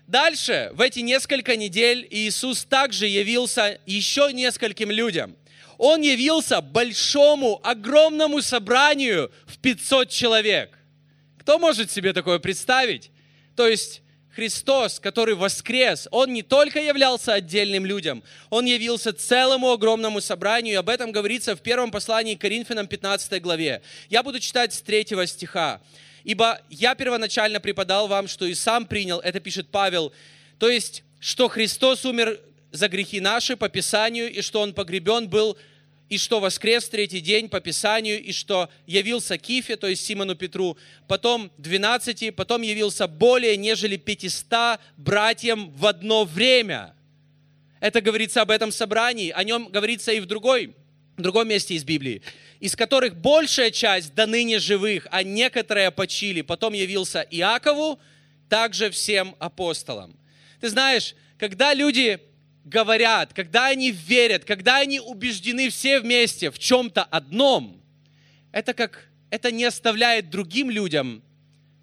Дальше, 0.07 0.71
в 0.73 0.81
эти 0.81 0.99
несколько 0.99 1.55
недель 1.55 2.05
Иисус 2.11 2.65
также 2.65 3.07
явился 3.07 3.79
еще 3.85 4.29
нескольким 4.33 4.91
людям. 4.91 5.37
Он 5.77 6.01
явился 6.01 6.59
большому, 6.59 7.61
огромному 7.63 8.41
собранию 8.41 9.31
в 9.47 9.57
500 9.57 10.09
человек. 10.09 10.77
Кто 11.39 11.59
может 11.59 11.91
себе 11.91 12.11
такое 12.11 12.39
представить? 12.39 13.09
То 13.55 13.69
есть 13.69 14.01
Христос, 14.35 14.99
который 14.99 15.35
воскрес, 15.35 16.09
Он 16.11 16.33
не 16.33 16.43
только 16.43 16.81
являлся 16.81 17.31
отдельным 17.31 17.85
людям, 17.85 18.21
Он 18.49 18.65
явился 18.65 19.13
целому 19.13 19.71
огромному 19.71 20.19
собранию, 20.19 20.73
и 20.73 20.77
об 20.77 20.89
этом 20.89 21.13
говорится 21.13 21.55
в 21.55 21.61
первом 21.61 21.89
послании 21.89 22.35
к 22.35 22.41
Коринфянам 22.41 22.87
15 22.87 23.41
главе. 23.41 23.81
Я 24.09 24.23
буду 24.23 24.41
читать 24.41 24.73
с 24.73 24.81
третьего 24.81 25.25
стиха. 25.25 25.81
Ибо 26.23 26.61
я 26.69 26.95
первоначально 26.95 27.59
преподал 27.59 28.07
вам, 28.07 28.27
что 28.27 28.45
и 28.45 28.53
сам 28.53 28.85
принял, 28.85 29.19
это 29.19 29.39
пишет 29.39 29.69
Павел, 29.69 30.13
то 30.59 30.69
есть, 30.69 31.03
что 31.19 31.47
Христос 31.47 32.05
умер 32.05 32.39
за 32.71 32.87
грехи 32.87 33.19
наши 33.19 33.57
по 33.57 33.69
Писанию, 33.69 34.31
и 34.31 34.41
что 34.41 34.61
Он 34.61 34.73
погребен 34.73 35.27
был, 35.27 35.57
и 36.09 36.17
что 36.17 36.39
воскрес 36.39 36.89
третий 36.89 37.21
день 37.21 37.47
по 37.47 37.61
Писанию, 37.61 38.21
и 38.21 38.33
что 38.33 38.69
явился 38.85 39.37
Кифе, 39.37 39.77
то 39.77 39.87
есть 39.87 40.05
Симону 40.05 40.35
Петру, 40.35 40.77
потом 41.07 41.51
двенадцати, 41.57 42.31
потом 42.31 42.61
явился 42.61 43.07
более, 43.07 43.55
нежели 43.57 43.95
пятиста 43.95 44.79
братьям 44.97 45.71
в 45.71 45.85
одно 45.85 46.25
время. 46.25 46.95
Это 47.79 48.01
говорится 48.01 48.41
об 48.41 48.51
этом 48.51 48.71
собрании, 48.71 49.31
о 49.31 49.43
нем 49.43 49.69
говорится 49.69 50.11
и 50.11 50.19
в 50.19 50.25
другой, 50.25 50.75
в 51.17 51.21
другом 51.21 51.47
месте 51.47 51.75
из 51.75 51.83
Библии 51.83 52.21
из 52.61 52.75
которых 52.75 53.17
большая 53.17 53.71
часть 53.71 54.13
до 54.13 54.27
ныне 54.27 54.59
живых, 54.59 55.07
а 55.09 55.23
некоторые 55.23 55.91
почили. 55.91 56.41
Потом 56.41 56.73
явился 56.73 57.27
Иакову, 57.31 57.99
также 58.47 58.91
всем 58.91 59.35
апостолам. 59.39 60.15
Ты 60.61 60.69
знаешь, 60.69 61.15
когда 61.39 61.73
люди 61.73 62.19
говорят, 62.63 63.33
когда 63.33 63.67
они 63.67 63.89
верят, 63.91 64.45
когда 64.45 64.77
они 64.77 64.99
убеждены 64.99 65.69
все 65.69 65.99
вместе 65.99 66.51
в 66.51 66.59
чем-то 66.59 67.03
одном, 67.03 67.81
это 68.51 68.75
как 68.75 69.07
это 69.31 69.51
не 69.51 69.63
оставляет 69.63 70.29
другим 70.29 70.69
людям 70.69 71.23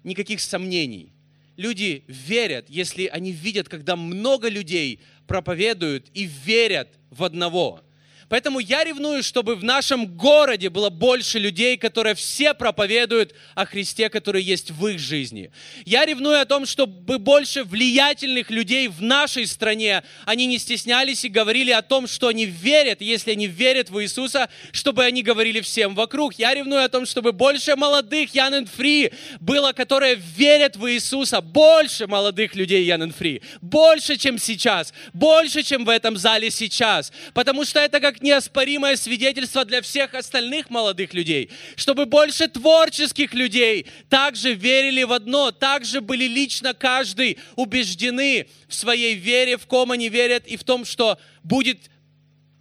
никаких 0.05 0.39
сомнений. 0.39 1.11
Люди 1.57 2.05
верят, 2.07 2.69
если 2.69 3.07
они 3.07 3.33
видят, 3.33 3.67
когда 3.67 3.97
много 3.97 4.47
людей 4.47 5.01
проповедуют 5.27 6.07
и 6.13 6.23
верят 6.23 6.87
в 7.09 7.25
одного– 7.25 7.83
Поэтому 8.29 8.59
я 8.59 8.83
ревную, 8.83 9.23
чтобы 9.23 9.55
в 9.55 9.63
нашем 9.63 10.05
городе 10.05 10.69
было 10.69 10.91
больше 10.91 11.39
людей, 11.39 11.77
которые 11.77 12.13
все 12.13 12.53
проповедуют 12.53 13.33
о 13.55 13.65
Христе, 13.65 14.09
который 14.09 14.43
есть 14.43 14.69
в 14.69 14.87
их 14.87 14.99
жизни. 14.99 15.51
Я 15.83 16.05
ревную 16.05 16.39
о 16.39 16.45
том, 16.45 16.67
чтобы 16.67 17.17
больше 17.17 17.63
влиятельных 17.63 18.51
людей 18.51 18.87
в 18.87 19.01
нашей 19.01 19.47
стране, 19.47 20.03
они 20.25 20.45
не 20.45 20.59
стеснялись 20.59 21.25
и 21.25 21.29
говорили 21.29 21.71
о 21.71 21.81
том, 21.81 22.07
что 22.07 22.27
они 22.27 22.45
верят, 22.45 23.01
если 23.01 23.31
они 23.31 23.47
верят 23.47 23.89
в 23.89 24.01
Иисуса, 24.01 24.49
чтобы 24.71 25.03
они 25.03 25.23
говорили 25.23 25.59
всем 25.61 25.95
вокруг. 25.95 26.35
Я 26.35 26.53
ревную 26.53 26.83
о 26.83 26.89
том, 26.89 27.07
чтобы 27.07 27.31
больше 27.31 27.75
молодых 27.75 28.35
Ян 28.35 28.65
Free 28.65 29.11
было, 29.39 29.71
которые 29.71 30.15
верят 30.15 30.75
в 30.75 30.87
Иисуса. 30.91 31.41
Больше 31.41 32.05
молодых 32.05 32.55
людей 32.55 32.85
Ян 32.85 33.01
Free. 33.09 33.41
Больше, 33.61 34.17
чем 34.17 34.37
сейчас. 34.37 34.93
Больше, 35.13 35.63
чем 35.63 35.83
в 35.83 35.89
этом 35.89 36.15
зале 36.15 36.51
сейчас. 36.51 37.11
Потому 37.33 37.65
что 37.65 37.79
это 37.79 37.99
как 37.99 38.18
неоспоримое 38.21 38.95
свидетельство 38.95 39.65
для 39.65 39.81
всех 39.81 40.13
остальных 40.13 40.69
молодых 40.69 41.13
людей, 41.13 41.49
чтобы 41.75 42.05
больше 42.05 42.47
творческих 42.47 43.33
людей 43.33 43.87
также 44.09 44.53
верили 44.53 45.03
в 45.03 45.11
одно, 45.11 45.51
также 45.51 46.01
были 46.01 46.25
лично 46.25 46.73
каждый 46.73 47.37
убеждены 47.55 48.47
в 48.67 48.73
своей 48.73 49.15
вере, 49.15 49.57
в 49.57 49.65
ком 49.67 49.91
они 49.91 50.09
верят 50.09 50.47
и 50.47 50.57
в 50.57 50.63
том, 50.63 50.85
что 50.85 51.19
будет 51.43 51.89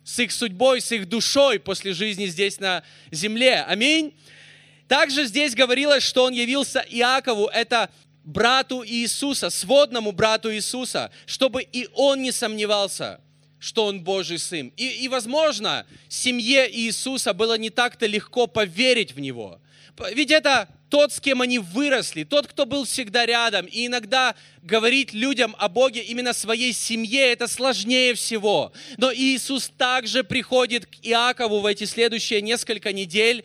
с 0.05 0.19
их 0.19 0.33
судьбой, 0.33 0.81
с 0.81 0.91
их 0.93 1.09
душой 1.09 1.59
после 1.59 1.93
жизни 1.93 2.27
здесь 2.27 2.61
на 2.61 2.83
земле. 3.11 3.65
Аминь. 3.67 4.15
Также 4.89 5.27
здесь 5.27 5.55
говорилось, 5.55 6.03
что 6.03 6.25
он 6.25 6.33
явился 6.33 6.85
Иакову, 6.89 7.47
это 7.47 7.91
брату 8.25 8.83
Иисуса, 8.87 9.51
сводному 9.51 10.13
брату 10.13 10.53
Иисуса, 10.55 11.11
чтобы 11.27 11.63
и 11.63 11.89
он 11.93 12.23
не 12.23 12.33
сомневался– 12.33 13.21
что 13.59 13.87
Он 13.87 14.03
Божий 14.03 14.39
Сын. 14.39 14.73
И, 14.77 14.87
и, 14.87 15.09
возможно, 15.09 15.87
семье 16.09 16.71
Иисуса 16.71 17.33
было 17.35 17.59
не 17.59 17.71
так-то 17.71 18.07
легко 18.07 18.47
поверить 18.47 19.13
в 19.13 19.21
Него. 19.21 19.61
Ведь 20.13 20.31
это 20.31 20.69
тот, 20.91 21.13
с 21.13 21.21
кем 21.21 21.43
они 21.43 21.59
выросли, 21.59 22.25
тот, 22.25 22.47
кто 22.47 22.67
был 22.67 22.85
всегда 22.85 23.27
рядом. 23.27 23.67
И 23.67 23.87
иногда 23.87 24.35
говорить 24.63 25.13
людям 25.13 25.55
о 25.59 25.69
Боге 25.69 26.03
именно 26.03 26.33
своей 26.33 26.73
семье, 26.73 27.33
это 27.33 27.47
сложнее 27.47 28.15
всего. 28.15 28.73
Но 28.97 29.13
Иисус 29.13 29.71
также 29.77 30.25
приходит 30.25 30.87
к 30.87 30.95
Иакову 31.03 31.61
в 31.61 31.67
эти 31.67 31.85
следующие 31.85 32.41
несколько 32.43 32.93
недель 32.93 33.45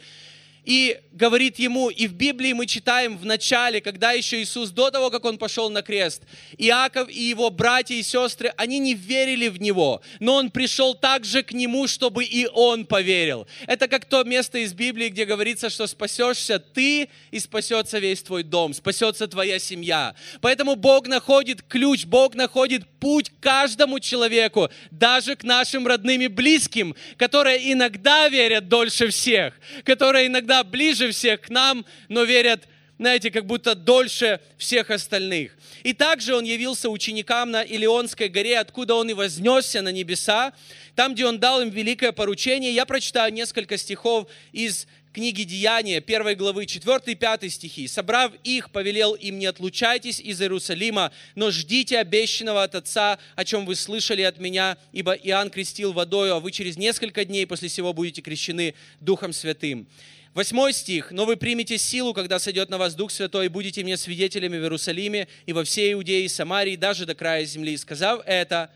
и 0.63 0.99
говорит 1.11 1.59
ему, 1.59 1.89
и 1.89 2.07
в 2.07 2.13
Библии 2.13 2.53
мы 2.53 2.65
читаем 2.65 3.17
в 3.17 3.25
начале, 3.25 3.81
когда 3.81 4.11
еще 4.13 4.41
Иисус, 4.41 4.71
до 4.71 4.91
того, 4.91 5.09
как 5.09 5.25
Он 5.25 5.37
пошел 5.37 5.69
на 5.69 5.81
крест, 5.81 6.23
Иаков 6.57 7.09
и 7.09 7.21
его 7.21 7.49
братья 7.49 7.95
и 7.95 8.03
сестры, 8.03 8.53
они 8.57 8.79
не 8.79 8.93
верили 8.93 9.47
в 9.47 9.61
Него, 9.61 10.01
но 10.19 10.35
Он 10.35 10.49
пришел 10.49 10.95
также 10.95 11.43
к 11.43 11.51
Нему, 11.51 11.87
чтобы 11.87 12.23
и 12.23 12.47
Он 12.53 12.85
поверил. 12.85 13.47
Это 13.67 13.87
как 13.87 14.05
то 14.05 14.23
место 14.23 14.59
из 14.59 14.73
Библии, 14.73 15.09
где 15.09 15.25
говорится, 15.25 15.69
что 15.69 15.85
спасешься 15.87 16.59
ты 16.59 17.09
и 17.31 17.39
спасется 17.39 17.99
весь 17.99 18.23
твой 18.23 18.43
дом, 18.43 18.73
спасется 18.73 19.27
твоя 19.27 19.59
семья. 19.59 20.15
Поэтому 20.41 20.75
Бог 20.75 21.07
находит 21.07 21.61
ключ, 21.61 22.05
Бог 22.05 22.35
находит 22.35 22.87
путь 22.99 23.31
каждому 23.39 23.99
человеку, 23.99 24.69
даже 24.91 25.35
к 25.35 25.43
нашим 25.43 25.85
родным 25.87 26.21
и 26.21 26.27
близким, 26.27 26.95
которые 27.17 27.71
иногда 27.71 28.29
верят 28.29 28.67
дольше 28.67 29.09
всех, 29.09 29.53
которые 29.83 30.27
иногда 30.27 30.52
ближе 30.61 31.11
всех 31.11 31.41
к 31.41 31.49
нам, 31.49 31.85
но 32.09 32.23
верят 32.23 32.67
знаете, 32.99 33.31
как 33.31 33.45
будто 33.45 33.75
дольше 33.75 34.39
всех 34.57 34.89
остальных. 34.89 35.57
И 35.83 35.93
также 35.93 36.35
он 36.35 36.43
явился 36.43 36.89
ученикам 36.89 37.51
на 37.51 37.61
Илионской 37.61 38.29
горе, 38.29 38.59
откуда 38.59 38.95
он 38.95 39.09
и 39.09 39.13
вознесся 39.13 39.81
на 39.81 39.91
небеса, 39.91 40.53
там, 40.95 41.13
где 41.13 41.25
он 41.25 41.39
дал 41.39 41.61
им 41.61 41.69
великое 41.69 42.11
поручение. 42.11 42.73
Я 42.73 42.85
прочитаю 42.85 43.33
несколько 43.33 43.77
стихов 43.77 44.27
из 44.53 44.87
книги 45.11 45.43
Деяния, 45.43 45.97
1 45.97 46.37
главы, 46.37 46.65
4 46.65 46.99
и 47.07 47.15
5 47.15 47.51
стихи. 47.51 47.87
«Собрав 47.87 48.31
их, 48.43 48.71
повелел 48.71 49.13
им, 49.13 49.37
не 49.37 49.47
отлучайтесь 49.47 50.19
из 50.19 50.41
Иерусалима, 50.41 51.11
но 51.35 51.51
ждите 51.51 51.99
обещанного 51.99 52.63
от 52.63 52.75
Отца, 52.75 53.19
о 53.35 53.43
чем 53.45 53.65
вы 53.65 53.75
слышали 53.75 54.21
от 54.21 54.39
меня, 54.39 54.77
ибо 54.91 55.13
Иоанн 55.13 55.49
крестил 55.49 55.93
водою, 55.93 56.35
а 56.35 56.39
вы 56.39 56.51
через 56.51 56.77
несколько 56.77 57.25
дней 57.25 57.45
после 57.45 57.69
сего 57.69 57.93
будете 57.93 58.21
крещены 58.21 58.75
Духом 58.99 59.33
Святым». 59.33 59.87
Восьмой 60.33 60.73
стих. 60.73 61.11
«Но 61.11 61.25
вы 61.25 61.37
примете 61.37 61.77
силу, 61.77 62.13
когда 62.13 62.39
сойдет 62.39 62.69
на 62.69 62.79
вас 62.79 62.95
Дух 62.95 63.11
Святой, 63.11 63.45
и 63.45 63.49
будете 63.49 63.83
мне 63.83 63.97
свидетелями 63.97 64.57
в 64.57 64.63
Иерусалиме 64.63 65.27
и 65.45 65.53
во 65.53 65.63
всей 65.63 65.93
Иудее 65.93 66.25
и 66.25 66.27
Самарии, 66.27 66.75
даже 66.75 67.05
до 67.05 67.13
края 67.13 67.45
земли». 67.45 67.77
Сказав 67.77 68.21
это, 68.25 68.71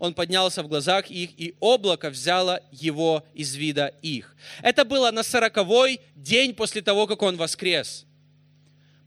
он 0.00 0.14
поднялся 0.14 0.64
в 0.64 0.68
глазах 0.68 1.08
их, 1.08 1.30
и 1.38 1.54
облако 1.60 2.10
взяло 2.10 2.60
его 2.72 3.24
из 3.34 3.54
вида 3.54 3.94
их. 4.02 4.36
Это 4.62 4.84
было 4.84 5.12
на 5.12 5.22
сороковой 5.22 6.00
день 6.16 6.54
после 6.54 6.82
того, 6.82 7.06
как 7.06 7.22
он 7.22 7.36
воскрес. 7.36 8.04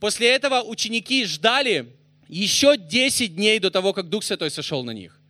После 0.00 0.30
этого 0.30 0.62
ученики 0.62 1.26
ждали 1.26 1.92
еще 2.28 2.78
10 2.78 3.36
дней 3.36 3.58
до 3.58 3.70
того, 3.70 3.92
как 3.92 4.08
Дух 4.08 4.24
Святой 4.24 4.50
сошел 4.50 4.82
на 4.84 4.92
них. 4.92 5.20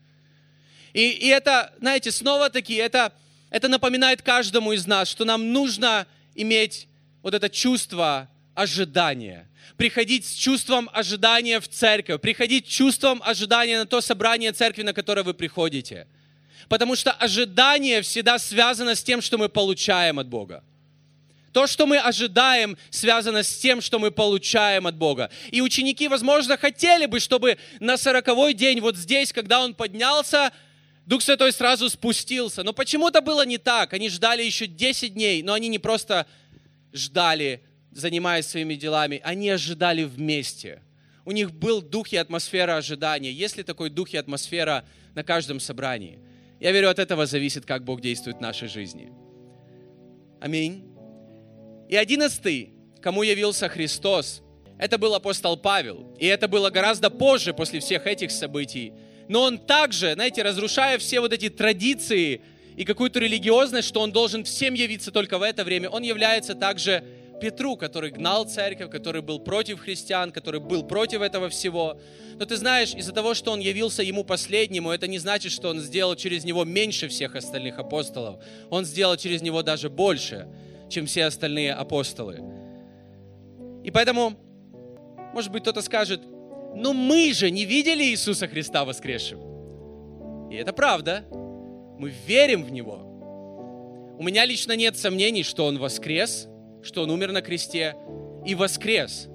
И, 0.93 1.11
и 1.11 1.27
это, 1.27 1.73
знаете, 1.81 2.13
снова-таки, 2.13 2.75
это, 2.75 3.13
это 3.51 3.67
напоминает 3.67 4.23
каждому 4.23 4.73
из 4.73 4.87
нас, 4.87 5.09
что 5.09 5.25
нам 5.25 5.53
нужно 5.53 6.07
иметь 6.35 6.89
вот 7.23 7.35
это 7.35 7.49
чувство 7.49 8.29
ожидания. 8.55 9.49
Приходить 9.77 10.27
с 10.27 10.35
чувством 10.35 10.91
ожидания 10.93 11.61
в 11.61 11.69
церковь, 11.69 12.21
приходить 12.21 12.67
с 12.67 12.71
чувством 12.71 13.23
ожидания 13.25 13.79
на 13.79 13.87
то 13.87 14.01
собрание 14.01 14.53
церкви, 14.53 14.83
на 14.83 14.93
которое 14.93 15.23
вы 15.23 15.35
приходите. 15.35 16.07
Потому 16.69 16.97
что 16.97 17.13
ожидание 17.13 18.03
всегда 18.03 18.39
связано 18.39 18.95
с 18.95 19.03
тем, 19.03 19.23
что 19.23 19.39
мы 19.39 19.49
получаем 19.49 20.19
от 20.19 20.29
Бога. 20.29 20.63
То, 21.53 21.67
что 21.67 21.87
мы 21.87 21.99
ожидаем, 21.99 22.77
связано 22.91 23.43
с 23.43 23.57
тем, 23.57 23.81
что 23.81 23.99
мы 23.99 24.13
получаем 24.13 24.87
от 24.87 24.95
Бога. 24.95 25.31
И 25.51 25.61
ученики, 25.61 26.07
возможно, 26.07 26.57
хотели 26.57 27.07
бы, 27.07 27.19
чтобы 27.19 27.59
на 27.81 27.97
сороковой 27.97 28.55
день, 28.55 28.81
вот 28.81 28.97
здесь, 28.97 29.33
когда 29.33 29.61
он 29.61 29.75
поднялся, 29.75 30.53
Дух 31.07 31.23
Святой 31.23 31.53
сразу 31.53 31.89
спустился. 31.89 32.63
Но 32.63 32.73
почему-то 32.73 33.21
было 33.21 33.45
не 33.45 33.59
так. 33.59 33.93
Они 33.93 34.09
ждали 34.09 34.43
еще 34.43 34.67
10 34.67 35.15
дней, 35.15 35.43
но 35.43 35.55
они 35.55 35.69
не 35.69 35.79
просто 35.79 36.27
ждали 36.93 37.63
занимаясь 37.93 38.47
своими 38.47 38.75
делами, 38.75 39.21
они 39.25 39.51
ожидали 39.51 40.05
вместе. 40.05 40.83
У 41.25 41.33
них 41.33 41.53
был 41.53 41.83
дух 41.83 42.13
и 42.13 42.17
атмосфера 42.17 42.77
ожидания. 42.77 43.31
Есть 43.31 43.57
ли 43.57 43.63
такой 43.63 43.91
дух 43.91 44.13
и 44.15 44.17
атмосфера 44.17 44.85
на 45.15 45.23
каждом 45.23 45.61
собрании? 45.61 46.19
Я 46.61 46.73
верю, 46.73 46.91
от 46.91 46.99
этого 46.99 47.27
зависит, 47.27 47.67
как 47.67 47.85
Бог 47.85 48.01
действует 48.01 48.39
в 48.39 48.41
нашей 48.41 48.69
жизни. 48.69 49.13
Аминь. 50.41 50.85
И 51.89 51.97
одиннадцатый, 51.97 52.75
кому 53.03 53.23
явился 53.23 53.69
Христос, 53.69 54.43
это 54.79 54.97
был 54.97 55.15
апостол 55.15 55.57
Павел. 55.57 56.15
И 56.19 56.27
это 56.27 56.49
было 56.49 56.71
гораздо 56.71 57.11
позже, 57.11 57.53
после 57.53 57.81
всех 57.81 58.07
этих 58.07 58.31
событий. 58.31 58.93
Но 59.31 59.43
он 59.43 59.59
также, 59.59 60.15
знаете, 60.15 60.43
разрушая 60.43 60.99
все 60.99 61.21
вот 61.21 61.33
эти 61.33 61.49
традиции 61.49 62.41
и 62.77 62.85
какую-то 62.85 63.21
религиозность, 63.21 63.87
что 63.87 64.01
он 64.01 64.11
должен 64.11 64.43
всем 64.43 64.75
явиться 64.75 65.13
только 65.13 65.39
в 65.39 65.43
это 65.43 65.63
время, 65.63 65.89
он 65.89 66.03
является 66.03 66.57
также 66.57 67.05
Петру, 67.41 67.77
который 67.77 68.11
гнал 68.11 68.45
церковь, 68.45 68.91
который 68.91 69.23
был 69.23 69.39
против 69.39 69.79
христиан, 69.79 70.33
который 70.33 70.59
был 70.59 70.83
против 70.83 71.23
этого 71.23 71.49
всего. 71.49 72.01
Но 72.41 72.45
ты 72.45 72.57
знаешь, 72.57 72.93
из-за 72.93 73.13
того, 73.13 73.35
что 73.35 73.53
он 73.53 73.61
явился 73.61 74.03
ему 74.03 74.25
последнему, 74.25 74.91
это 74.91 75.07
не 75.07 75.21
значит, 75.21 75.53
что 75.53 75.69
он 75.69 75.79
сделал 75.79 76.17
через 76.17 76.43
него 76.43 76.65
меньше 76.65 77.07
всех 77.07 77.37
остальных 77.37 77.79
апостолов. 77.79 78.43
Он 78.69 78.85
сделал 78.85 79.17
через 79.17 79.43
него 79.43 79.63
даже 79.63 79.91
больше, 79.91 80.49
чем 80.89 81.07
все 81.07 81.27
остальные 81.27 81.73
апостолы. 81.73 82.41
И 83.85 83.93
поэтому, 83.93 84.37
может 85.33 85.53
быть, 85.53 85.63
кто-то 85.63 85.83
скажет, 85.83 86.21
ну 86.75 86.93
мы 86.93 87.33
же 87.33 87.51
не 87.51 87.65
видели 87.65 88.05
Иисуса 88.05 88.49
Христа 88.49 88.85
воскресшим. 88.85 89.41
И 90.51 90.57
это 90.57 90.73
правда. 90.73 91.25
Мы 91.99 92.13
верим 92.27 92.65
в 92.65 92.73
Него. 92.73 94.17
У 94.19 94.23
меня 94.23 94.45
лично 94.45 94.75
нет 94.77 94.97
сомнений, 94.97 95.43
что 95.43 95.67
Он 95.67 95.79
воскрес– 95.79 96.47
что 96.83 97.03
Он 97.03 97.11
умер 97.11 97.33
на 97.33 97.43
кресте 97.43 97.97
и 98.47 98.55
воскрес. 98.55 99.29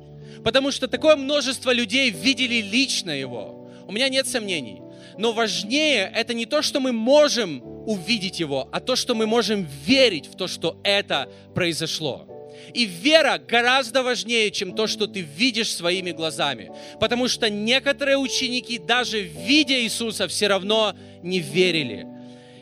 Потому 0.44 0.72
что 0.72 0.88
такое 0.88 1.16
множество 1.16 1.72
людей 1.72 2.10
видели 2.10 2.62
лично 2.62 3.12
Его. 3.12 3.70
У 3.88 3.92
меня 3.92 4.10
нет 4.10 4.28
сомнений. 4.28 4.82
Но 5.18 5.32
важнее 5.32 6.12
это 6.14 6.34
не 6.34 6.46
то, 6.46 6.62
что 6.62 6.80
мы 6.80 6.92
можем 6.92 7.62
увидеть 7.88 8.40
Его, 8.40 8.68
а 8.72 8.80
то, 8.80 8.96
что 8.96 9.16
мы 9.16 9.28
можем 9.28 9.68
верить 9.86 10.28
в 10.28 10.36
то, 10.36 10.48
что 10.48 10.80
это 10.84 11.30
произошло. 11.54 12.28
И 12.74 12.86
вера 12.86 13.38
гораздо 13.38 14.04
важнее, 14.04 14.52
чем 14.52 14.76
то, 14.76 14.88
что 14.88 15.08
ты 15.08 15.22
видишь 15.22 15.74
своими 15.74 16.12
глазами. 16.12 16.72
Потому 17.00 17.28
что 17.28 17.50
некоторые 17.50 18.18
ученики, 18.18 18.78
даже 18.78 19.22
видя 19.22 19.82
Иисуса, 19.82 20.28
все 20.28 20.48
равно 20.48 20.96
не 21.22 21.40
верили. 21.40 22.08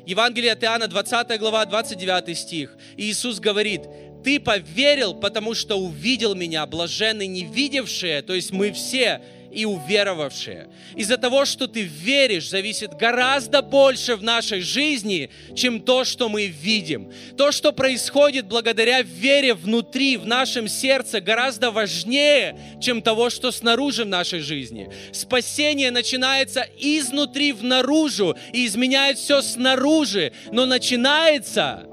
Евангелие 0.06 0.52
от 0.52 0.64
Иоанна, 0.64 0.88
20 0.88 1.40
глава, 1.40 1.66
29 1.66 2.38
стих. 2.38 2.78
И 2.98 3.10
Иисус 3.10 3.40
говорит, 3.40 3.82
ты 4.24 4.40
поверил, 4.40 5.14
потому 5.14 5.54
что 5.54 5.76
увидел 5.76 6.36
меня, 6.36 6.66
блаженный 6.66 7.28
не 7.28 7.44
видевшие, 7.44 8.22
то 8.22 8.34
есть 8.34 8.52
мы 8.52 8.72
все, 8.72 9.22
и 9.54 9.66
уверовавшие. 9.66 10.70
Из-за 10.96 11.18
того, 11.18 11.46
что 11.46 11.68
ты 11.68 11.84
веришь, 11.84 12.50
зависит 12.50 12.94
гораздо 12.94 13.62
больше 13.62 14.16
в 14.16 14.24
нашей 14.24 14.62
жизни, 14.62 15.30
чем 15.56 15.82
то, 15.82 16.04
что 16.04 16.30
мы 16.30 16.48
видим. 16.48 17.12
То, 17.38 17.52
что 17.52 17.72
происходит 17.72 18.48
благодаря 18.48 19.02
вере 19.02 19.54
внутри, 19.54 20.18
в 20.18 20.26
нашем 20.26 20.68
сердце, 20.68 21.22
гораздо 21.22 21.72
важнее, 21.72 22.60
чем 22.82 23.02
того, 23.02 23.30
что 23.30 23.52
снаружи 23.52 24.04
в 24.04 24.08
нашей 24.08 24.40
жизни. 24.40 24.90
Спасение 25.12 25.92
начинается 25.92 26.66
изнутри 26.78 27.52
в 27.54 27.64
наружу 27.64 28.36
и 28.52 28.66
изменяет 28.66 29.18
все 29.18 29.42
снаружи, 29.42 30.34
но 30.52 30.66
начинается 30.66 31.86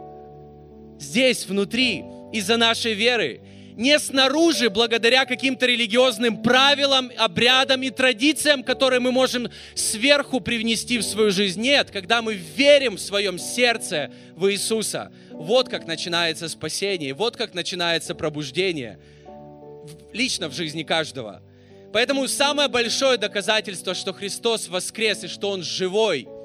здесь, 0.98 1.46
внутри 1.46 2.04
из-за 2.32 2.56
нашей 2.56 2.94
веры. 2.94 3.40
Не 3.80 3.98
снаружи, 3.98 4.68
благодаря 4.68 5.24
каким-то 5.24 5.64
религиозным 5.64 6.42
правилам, 6.42 7.10
обрядам 7.16 7.82
и 7.82 7.88
традициям, 7.88 8.62
которые 8.62 9.00
мы 9.00 9.10
можем 9.10 9.48
сверху 9.74 10.40
привнести 10.40 10.98
в 10.98 11.02
свою 11.02 11.30
жизнь. 11.30 11.62
Нет, 11.62 11.90
когда 11.90 12.20
мы 12.20 12.34
верим 12.34 12.96
в 12.96 13.00
своем 13.00 13.38
сердце 13.38 14.10
в 14.36 14.52
Иисуса. 14.52 15.10
Вот 15.30 15.70
как 15.70 15.86
начинается 15.86 16.50
спасение, 16.50 17.14
вот 17.14 17.38
как 17.38 17.54
начинается 17.54 18.14
пробуждение 18.14 18.98
лично 20.12 20.50
в 20.50 20.52
жизни 20.52 20.82
каждого. 20.82 21.40
Поэтому 21.90 22.28
самое 22.28 22.68
большое 22.68 23.16
доказательство, 23.16 23.94
что 23.94 24.12
Христос 24.12 24.68
воскрес 24.68 25.24
и 25.24 25.28
что 25.28 25.48
Он 25.48 25.62
живой– 25.62 26.28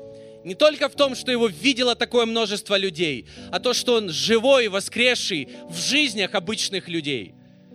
не 0.45 0.53
только 0.53 0.87
в 0.89 0.93
том, 0.95 1.15
что 1.15 1.31
его 1.31 1.47
видело 1.47 1.95
такое 1.95 2.27
множество 2.27 2.77
людей, 2.77 3.27
а 3.51 3.59
то, 3.59 3.73
что 3.73 3.95
он 3.95 4.09
живой 4.09 4.67
воскресший 4.67 5.49
в 5.67 5.75
жизнях 5.75 6.35
обычных 6.35 6.87
людей, 6.87 7.33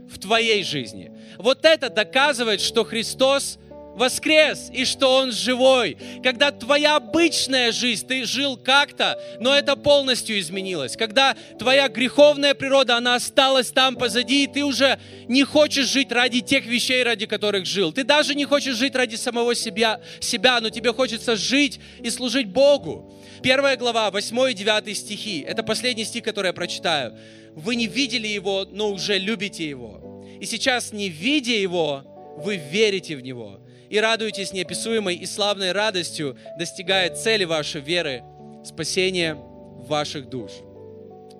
в 0.08 0.18
твоей 0.18 0.62
жизни. 0.62 1.10
Вот 1.36 1.64
это 1.64 1.90
доказывает, 1.90 2.60
что 2.60 2.84
Христос 2.84 3.58
воскрес 3.94 4.70
и 4.72 4.84
что 4.84 5.16
Он 5.16 5.32
живой. 5.32 5.96
Когда 6.22 6.50
твоя 6.50 6.96
обычная 6.96 7.72
жизнь, 7.72 8.06
ты 8.06 8.24
жил 8.24 8.56
как-то, 8.56 9.18
но 9.40 9.54
это 9.54 9.76
полностью 9.76 10.38
изменилось. 10.38 10.96
Когда 10.96 11.36
твоя 11.58 11.88
греховная 11.88 12.54
природа, 12.54 12.96
она 12.96 13.16
осталась 13.16 13.70
там 13.70 13.96
позади, 13.96 14.44
и 14.44 14.46
ты 14.46 14.64
уже 14.64 14.98
не 15.28 15.44
хочешь 15.44 15.86
жить 15.86 16.12
ради 16.12 16.40
тех 16.40 16.66
вещей, 16.66 17.02
ради 17.02 17.26
которых 17.26 17.66
жил. 17.66 17.92
Ты 17.92 18.04
даже 18.04 18.34
не 18.34 18.44
хочешь 18.44 18.76
жить 18.76 18.94
ради 18.94 19.16
самого 19.16 19.54
себя, 19.54 20.00
себя 20.20 20.60
но 20.60 20.70
тебе 20.70 20.92
хочется 20.92 21.36
жить 21.36 21.80
и 22.02 22.10
служить 22.10 22.48
Богу. 22.48 23.12
Первая 23.42 23.76
глава, 23.76 24.10
8 24.10 24.50
и 24.50 24.54
9 24.54 24.96
стихи. 24.96 25.44
Это 25.46 25.62
последний 25.62 26.04
стих, 26.04 26.24
который 26.24 26.48
я 26.48 26.52
прочитаю. 26.52 27.16
Вы 27.54 27.76
не 27.76 27.86
видели 27.86 28.28
его, 28.28 28.66
но 28.70 28.90
уже 28.90 29.18
любите 29.18 29.68
его. 29.68 30.24
И 30.40 30.46
сейчас, 30.46 30.92
не 30.92 31.08
видя 31.08 31.52
его, 31.52 32.04
вы 32.36 32.56
верите 32.56 33.16
в 33.16 33.22
него 33.22 33.60
и 33.90 33.98
радуетесь 33.98 34.52
неописуемой 34.52 35.16
и 35.16 35.26
славной 35.26 35.72
радостью, 35.72 36.38
достигая 36.56 37.14
цели 37.14 37.44
вашей 37.44 37.80
веры, 37.80 38.22
спасения 38.64 39.34
ваших 39.34 40.28
душ. 40.28 40.52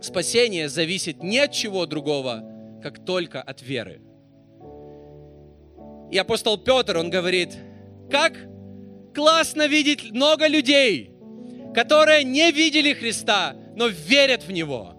Спасение 0.03 0.69
зависит 0.69 1.23
не 1.23 1.39
от 1.39 1.53
чего 1.53 1.87
другого, 1.87 2.43
как 2.83 3.05
только 3.05 3.41
от 3.41 3.63
веры. 3.63 4.01
И 6.11 6.19
апостол 6.19 6.59
Петр, 6.59 6.97
он 6.97 7.09
говорит, 7.09 7.57
как 8.11 8.33
классно 9.15 9.69
видеть 9.69 10.11
много 10.11 10.49
людей, 10.49 11.13
которые 11.73 12.25
не 12.25 12.51
видели 12.51 12.95
Христа, 12.95 13.55
но 13.77 13.87
верят 13.87 14.43
в 14.43 14.51
Него. 14.51 14.97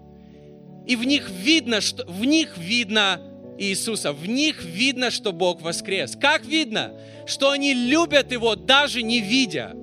И 0.86 0.96
в 0.96 1.04
них 1.04 1.28
видно, 1.28 1.82
что 1.82 2.06
в 2.06 2.24
них 2.24 2.56
видно 2.56 3.20
Иисуса. 3.58 4.12
В 4.12 4.26
них 4.26 4.64
видно, 4.64 5.10
что 5.10 5.32
Бог 5.32 5.62
воскрес. 5.62 6.16
Как 6.20 6.44
видно? 6.44 6.92
Что 7.26 7.50
они 7.50 7.74
любят 7.74 8.32
Его, 8.32 8.54
даже 8.56 9.02
не 9.02 9.20
видя. 9.20 9.76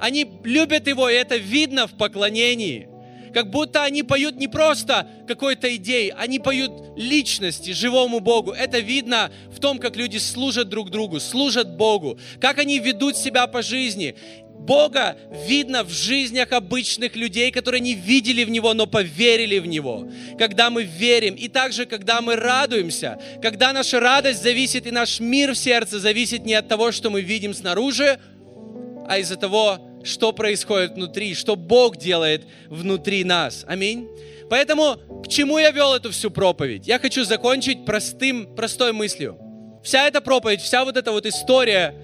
Они 0.00 0.26
любят 0.44 0.86
Его, 0.88 1.08
и 1.08 1.14
это 1.14 1.36
видно 1.36 1.86
в 1.86 1.92
поклонении. 1.92 2.88
Как 3.32 3.50
будто 3.50 3.82
они 3.82 4.02
поют 4.02 4.36
не 4.36 4.46
просто 4.46 5.08
какой-то 5.26 5.74
идеей, 5.76 6.10
они 6.10 6.38
поют 6.38 6.72
личности, 6.96 7.70
живому 7.70 8.20
Богу. 8.20 8.52
Это 8.52 8.78
видно 8.78 9.32
в 9.50 9.58
том, 9.58 9.78
как 9.78 9.96
люди 9.96 10.18
служат 10.18 10.68
друг 10.68 10.90
другу, 10.90 11.18
служат 11.18 11.76
Богу, 11.76 12.18
как 12.40 12.58
они 12.58 12.78
ведут 12.78 13.16
себя 13.16 13.46
по 13.46 13.62
жизни. 13.62 14.16
Бога 14.66 15.16
видно 15.46 15.82
в 15.82 15.90
жизнях 15.90 16.52
обычных 16.52 17.16
людей, 17.16 17.50
которые 17.50 17.80
не 17.80 17.94
видели 17.94 18.44
в 18.44 18.50
Него, 18.50 18.74
но 18.74 18.86
поверили 18.86 19.58
в 19.58 19.66
Него. 19.66 20.08
Когда 20.38 20.70
мы 20.70 20.84
верим, 20.84 21.34
и 21.34 21.48
также, 21.48 21.84
когда 21.84 22.20
мы 22.20 22.36
радуемся, 22.36 23.20
когда 23.42 23.72
наша 23.72 23.98
радость 23.98 24.42
зависит, 24.42 24.86
и 24.86 24.90
наш 24.90 25.18
мир 25.20 25.52
в 25.52 25.58
сердце 25.58 25.98
зависит 25.98 26.44
не 26.44 26.54
от 26.54 26.68
того, 26.68 26.92
что 26.92 27.10
мы 27.10 27.22
видим 27.22 27.54
снаружи, 27.54 28.20
а 29.08 29.18
из-за 29.18 29.36
того, 29.36 29.78
что 30.04 30.32
происходит 30.32 30.92
внутри, 30.92 31.34
что 31.34 31.56
Бог 31.56 31.96
делает 31.96 32.44
внутри 32.68 33.24
нас. 33.24 33.64
Аминь. 33.66 34.08
Поэтому 34.48 34.96
к 35.24 35.28
чему 35.28 35.58
я 35.58 35.70
вел 35.70 35.94
эту 35.94 36.10
всю 36.10 36.30
проповедь? 36.30 36.86
Я 36.86 36.98
хочу 36.98 37.24
закончить 37.24 37.84
простым, 37.84 38.54
простой 38.54 38.92
мыслью. 38.92 39.38
Вся 39.82 40.06
эта 40.06 40.20
проповедь, 40.20 40.60
вся 40.60 40.84
вот 40.84 40.96
эта 40.96 41.10
вот 41.10 41.26
история, 41.26 41.94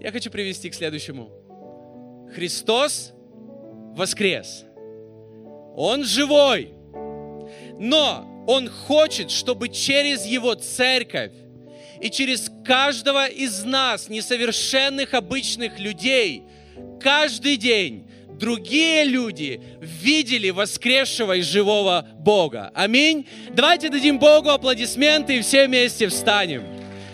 я 0.00 0.10
хочу 0.10 0.30
привести 0.30 0.70
к 0.70 0.74
следующему. 0.74 1.30
Христос 2.34 3.12
воскрес. 3.96 4.64
Он 5.76 6.04
живой. 6.04 6.72
Но 7.78 8.44
Он 8.46 8.68
хочет, 8.68 9.30
чтобы 9.30 9.68
через 9.68 10.24
Его 10.26 10.54
церковь 10.54 11.32
и 12.00 12.10
через 12.10 12.50
каждого 12.64 13.26
из 13.26 13.64
нас, 13.64 14.08
несовершенных 14.08 15.14
обычных 15.14 15.78
людей, 15.78 16.44
каждый 17.00 17.56
день 17.56 18.10
другие 18.40 19.04
люди 19.04 19.60
видели 19.80 20.50
воскресшего 20.50 21.36
и 21.36 21.42
живого 21.42 22.06
Бога. 22.18 22.70
Аминь. 22.74 23.26
Давайте 23.50 23.90
дадим 23.90 24.18
Богу 24.18 24.48
аплодисменты 24.48 25.36
и 25.36 25.40
все 25.42 25.66
вместе 25.66 26.08
встанем. 26.08 26.64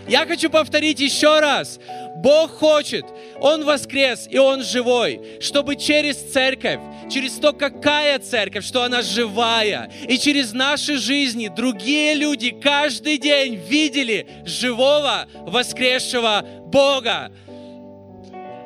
Я 0.09 0.25
хочу 0.25 0.49
повторить 0.49 1.01
еще 1.01 1.41
раз. 1.41 1.81
Бог 2.17 2.51
хочет, 2.51 3.05
Он 3.41 3.65
воскрес 3.65 4.27
и 4.29 4.39
Он 4.39 4.63
живой, 4.63 5.39
чтобы 5.41 5.77
через 5.77 6.17
церковь, 6.17 6.81
через 7.11 7.35
то, 7.35 7.53
какая 7.53 8.19
церковь, 8.19 8.65
что 8.65 8.83
она 8.83 9.03
живая, 9.03 9.91
и 10.09 10.19
через 10.19 10.53
наши 10.53 10.97
жизни 10.97 11.49
другие 11.49 12.15
люди 12.15 12.51
каждый 12.51 13.19
день 13.19 13.55
видели 13.57 14.27
живого, 14.45 15.27
воскресшего 15.35 16.43
Бога. 16.67 17.31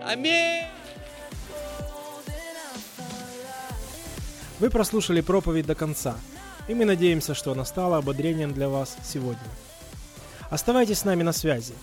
Аминь. 0.07 0.65
Вы 4.61 4.71
прослушали 4.71 5.23
проповедь 5.23 5.67
до 5.67 5.75
конца, 5.75 6.17
и 6.69 6.75
мы 6.75 6.85
надеемся, 6.85 7.35
что 7.35 7.53
она 7.53 7.65
стала 7.65 7.97
ободрением 7.97 8.53
для 8.53 8.69
вас 8.69 8.97
сегодня. 9.03 9.39
Оставайтесь 10.51 10.99
с 10.99 11.05
нами 11.05 11.23
на 11.23 11.33
связи. 11.33 11.75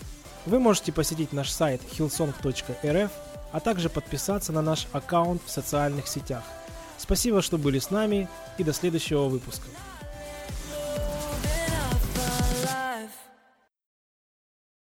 Вы 0.48 0.60
можете 0.60 0.92
посетить 0.92 1.34
наш 1.34 1.50
сайт 1.50 1.82
hillsong.rf, 1.98 3.10
а 3.52 3.60
также 3.60 3.90
подписаться 3.90 4.50
на 4.50 4.62
наш 4.62 4.86
аккаунт 4.92 5.42
в 5.44 5.50
социальных 5.50 6.08
сетях. 6.08 6.42
Спасибо, 6.96 7.42
что 7.42 7.58
были 7.58 7.78
с 7.78 7.90
нами 7.90 8.30
и 8.56 8.64
до 8.64 8.72
следующего 8.72 9.24
выпуска. 9.28 9.66